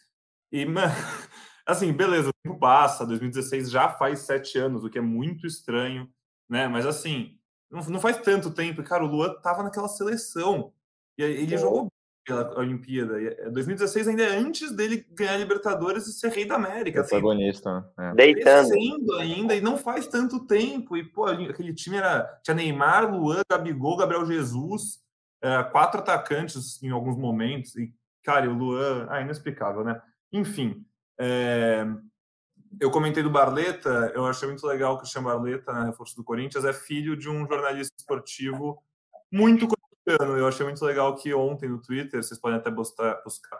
[0.50, 0.64] E,
[1.66, 6.08] assim, beleza, o tempo passa, 2016 já faz sete anos, o que é muito estranho,
[6.48, 6.68] né?
[6.68, 7.38] Mas, assim,
[7.70, 8.82] não, não faz tanto tempo.
[8.82, 10.72] Cara, o Luan tava naquela seleção.
[11.18, 11.58] E ele é.
[11.58, 11.88] jogou
[12.24, 13.14] pela Olimpíada.
[13.50, 17.00] 2016 é, ainda é antes dele ganhar Libertadores e ser rei da América.
[17.00, 18.12] Assim, protagonista, né?
[18.14, 18.72] Deitando.
[19.18, 20.96] ainda, e não faz tanto tempo.
[20.96, 22.40] E, pô, aquele time era.
[22.42, 25.00] Tinha Neymar, Luan, Gabigol, Gabriel Jesus,
[25.42, 27.74] é, quatro atacantes em alguns momentos.
[27.76, 27.92] E,
[28.22, 29.06] cara, o Luan.
[29.10, 30.00] Ah, inexplicável, né?
[30.32, 30.84] Enfim.
[31.24, 31.86] É,
[32.80, 36.24] eu comentei do Barleta, eu achei muito legal que o Christian Barleta, né, reforço do
[36.24, 38.82] Corinthians, é filho de um jornalista esportivo
[39.30, 40.36] muito corintiano.
[40.36, 43.58] Eu achei muito legal que ontem no Twitter, vocês podem até buscar, buscar,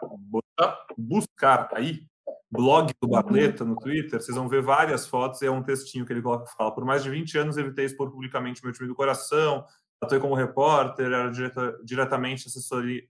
[0.97, 2.05] buscar aí,
[2.51, 6.11] blog do Barleta no Twitter, vocês vão ver várias fotos e é um textinho que
[6.11, 9.65] ele coloca fala: por mais de 20 anos evitei expor publicamente meu time do coração,
[10.01, 13.09] atuei como repórter, era direta, diretamente assessori,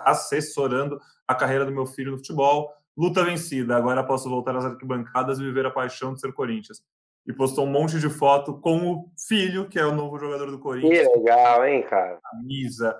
[0.00, 0.98] assessorando
[1.28, 5.42] a carreira do meu filho no futebol Luta vencida, agora posso voltar às arquibancadas e
[5.42, 6.82] viver a paixão de ser Corinthians.
[7.26, 10.58] E postou um monte de foto com o filho, que é o novo jogador do
[10.58, 11.06] Corinthians.
[11.08, 12.18] Que legal, hein, cara?
[12.30, 12.96] Camisa.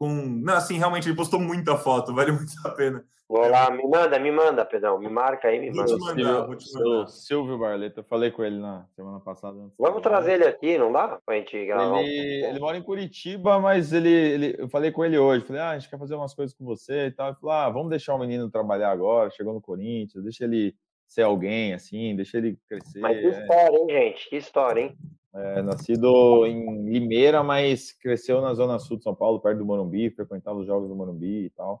[0.00, 0.08] Com...
[0.08, 3.04] Não, assim, realmente ele postou muita foto, vale muito a pena.
[3.28, 4.98] Vou lá, me manda, me manda, Pedrão.
[4.98, 5.94] Me marca aí, me vou manda.
[5.94, 7.06] Te mandar, vou te mandar.
[7.06, 9.70] Silvio Barleta, eu falei com ele na semana passada.
[9.78, 11.20] Vamos trazer ele aqui, não dá?
[11.24, 12.00] Pra gente gravar.
[12.00, 15.44] Ele, ele mora em Curitiba, mas ele, ele, eu falei com ele hoje.
[15.44, 17.28] Falei, ah, a gente quer fazer umas coisas com você e tal.
[17.28, 20.74] Ele falou, ah, vamos deixar o menino trabalhar agora, chegou no Corinthians, deixa ele
[21.06, 22.98] ser alguém, assim, deixa ele crescer.
[22.98, 24.28] Mas que história, hein, gente?
[24.30, 24.98] Que história, hein?
[25.32, 30.10] É, nascido em Limeira, mas cresceu na zona sul de São Paulo, perto do Morumbi,
[30.10, 31.80] frequentava os jogos do Morumbi e tal.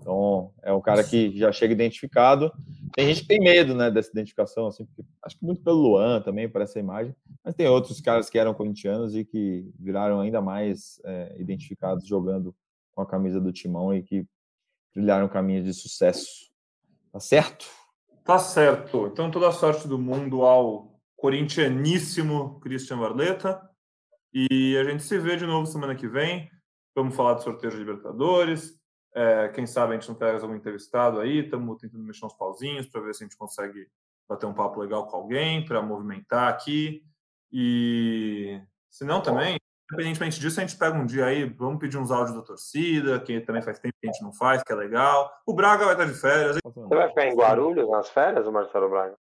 [0.00, 2.50] Então, é um cara que já chega identificado.
[2.94, 6.22] Tem gente que tem medo, né, dessa identificação, assim, porque, acho que muito pelo Luan
[6.22, 7.14] também, por essa imagem,
[7.44, 12.54] mas tem outros caras que eram corintianos e que viraram ainda mais é, identificados jogando
[12.94, 14.26] com a camisa do Timão e que
[14.92, 16.50] trilharam caminhos de sucesso.
[17.12, 17.66] Tá certo?
[18.24, 19.08] Tá certo.
[19.12, 23.60] Então, toda a sorte do mundo ao corintianíssimo Christian Barleta.
[24.32, 26.50] E a gente se vê de novo semana que vem.
[26.96, 28.78] Vamos falar de sorteio de Libertadores
[29.14, 32.86] é, quem sabe a gente não pega algum entrevistado aí, estamos tentando mexer uns pauzinhos
[32.86, 33.88] para ver se a gente consegue
[34.28, 37.02] bater um papo legal com alguém, para movimentar aqui.
[37.50, 38.60] E
[38.90, 39.56] se não também,
[39.90, 43.40] independentemente disso, a gente pega um dia aí, vamos pedir uns áudios da torcida, que
[43.40, 45.32] também faz tempo que a gente não faz, que é legal.
[45.46, 46.58] O Braga vai estar de férias.
[46.62, 49.16] Você vai ficar em Guarulhos nas férias, o Marcelo Braga?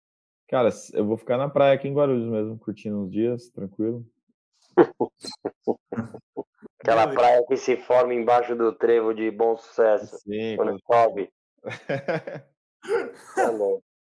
[0.49, 4.07] Cara, eu vou ficar na praia aqui em Guarulhos mesmo, curtindo uns dias, tranquilo.
[6.81, 10.19] Aquela praia que se forma embaixo do trevo de bom sucesso.
[10.19, 11.33] Sim, quando sobe.
[13.35, 13.53] tá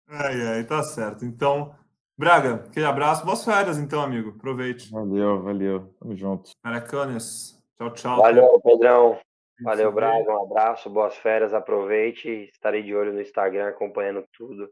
[0.08, 1.24] ai, ai, tá certo.
[1.24, 1.72] Então,
[2.16, 3.26] Braga, aquele abraço.
[3.26, 4.30] Boas férias, então, amigo.
[4.30, 4.90] Aproveite.
[4.90, 5.94] Valeu, valeu.
[5.98, 6.50] Tamo junto.
[6.62, 7.60] Maracanes.
[7.76, 8.20] Tchau, tchau.
[8.20, 9.18] Valeu, Pedrão.
[9.62, 10.32] Valeu, Braga.
[10.32, 11.52] Um abraço, boas férias.
[11.52, 12.28] Aproveite.
[12.52, 14.70] Estarei de olho no Instagram acompanhando tudo.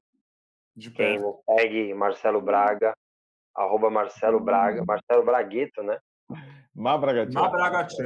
[0.75, 2.95] De Quem não segue, Marcelo Braga.
[3.55, 4.83] Arroba Marcelo Braga.
[4.87, 5.99] Marcelo Braguito, né?
[6.75, 7.47] Má Bragatello.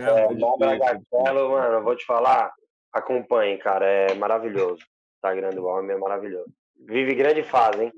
[0.03, 2.53] É, Má Bragatello, mano, eu vou te falar,
[2.93, 4.83] acompanhe, cara, é maravilhoso.
[4.83, 6.53] O Instagram do homem é maravilhoso.
[6.89, 7.93] Vive grande fase, hein?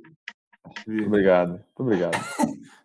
[0.86, 2.16] Muito obrigado, muito obrigado.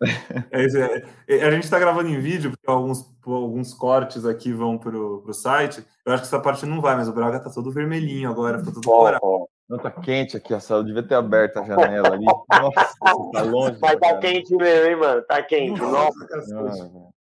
[0.50, 4.52] é isso, é, é, a gente está gravando em vídeo, porque alguns, alguns cortes aqui
[4.52, 5.84] vão pro, pro site.
[6.04, 8.72] Eu acho que essa parte não vai, mas o Braga tá todo vermelhinho agora, tá
[8.72, 12.24] todo oh, Não tá quente aqui a sala, devia ter aberto a janela ali.
[12.24, 12.94] Nossa,
[13.32, 13.78] tá longe.
[13.80, 15.22] Mas tá quente mesmo, hein, mano?
[15.22, 15.80] Tá quente.
[15.80, 16.90] Nossa, Nossa.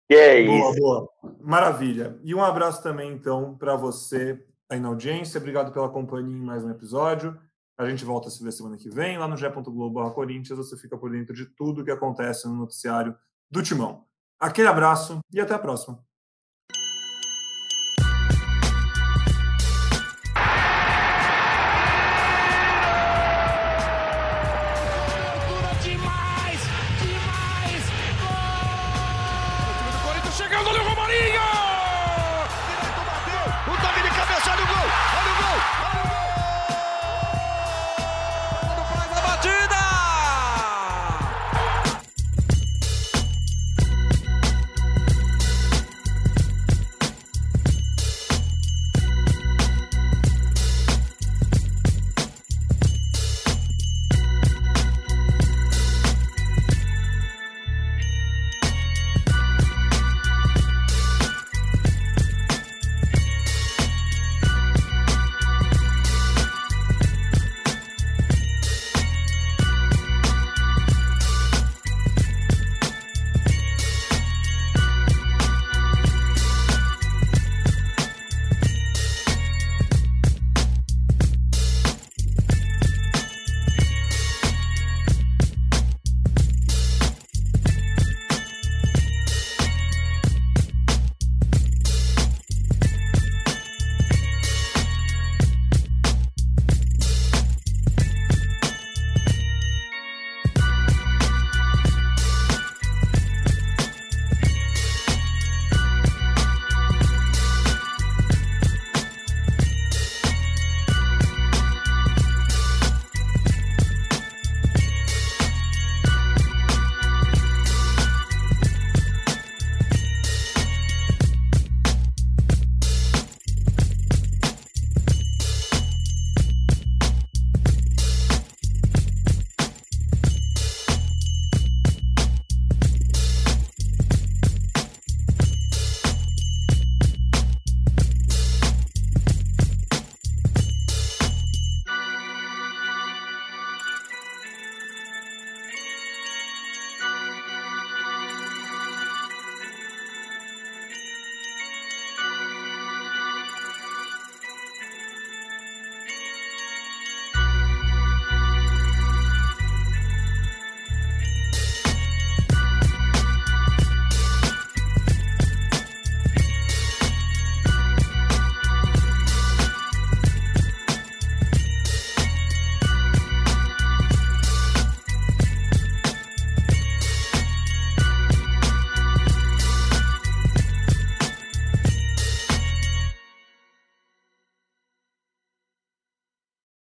[0.10, 0.80] Que é boa, isso.
[0.80, 1.10] Boa,
[1.40, 2.18] Maravilha.
[2.24, 5.38] E um abraço também, então, para você aí na audiência.
[5.38, 7.38] Obrigado pela companhia em mais um episódio.
[7.78, 9.18] A gente volta a se ver semana que vem.
[9.18, 13.16] Lá no g.globo Corinthians você fica por dentro de tudo que acontece no noticiário
[13.52, 14.06] do Timão.
[14.40, 16.04] Aquele abraço e até a próxima.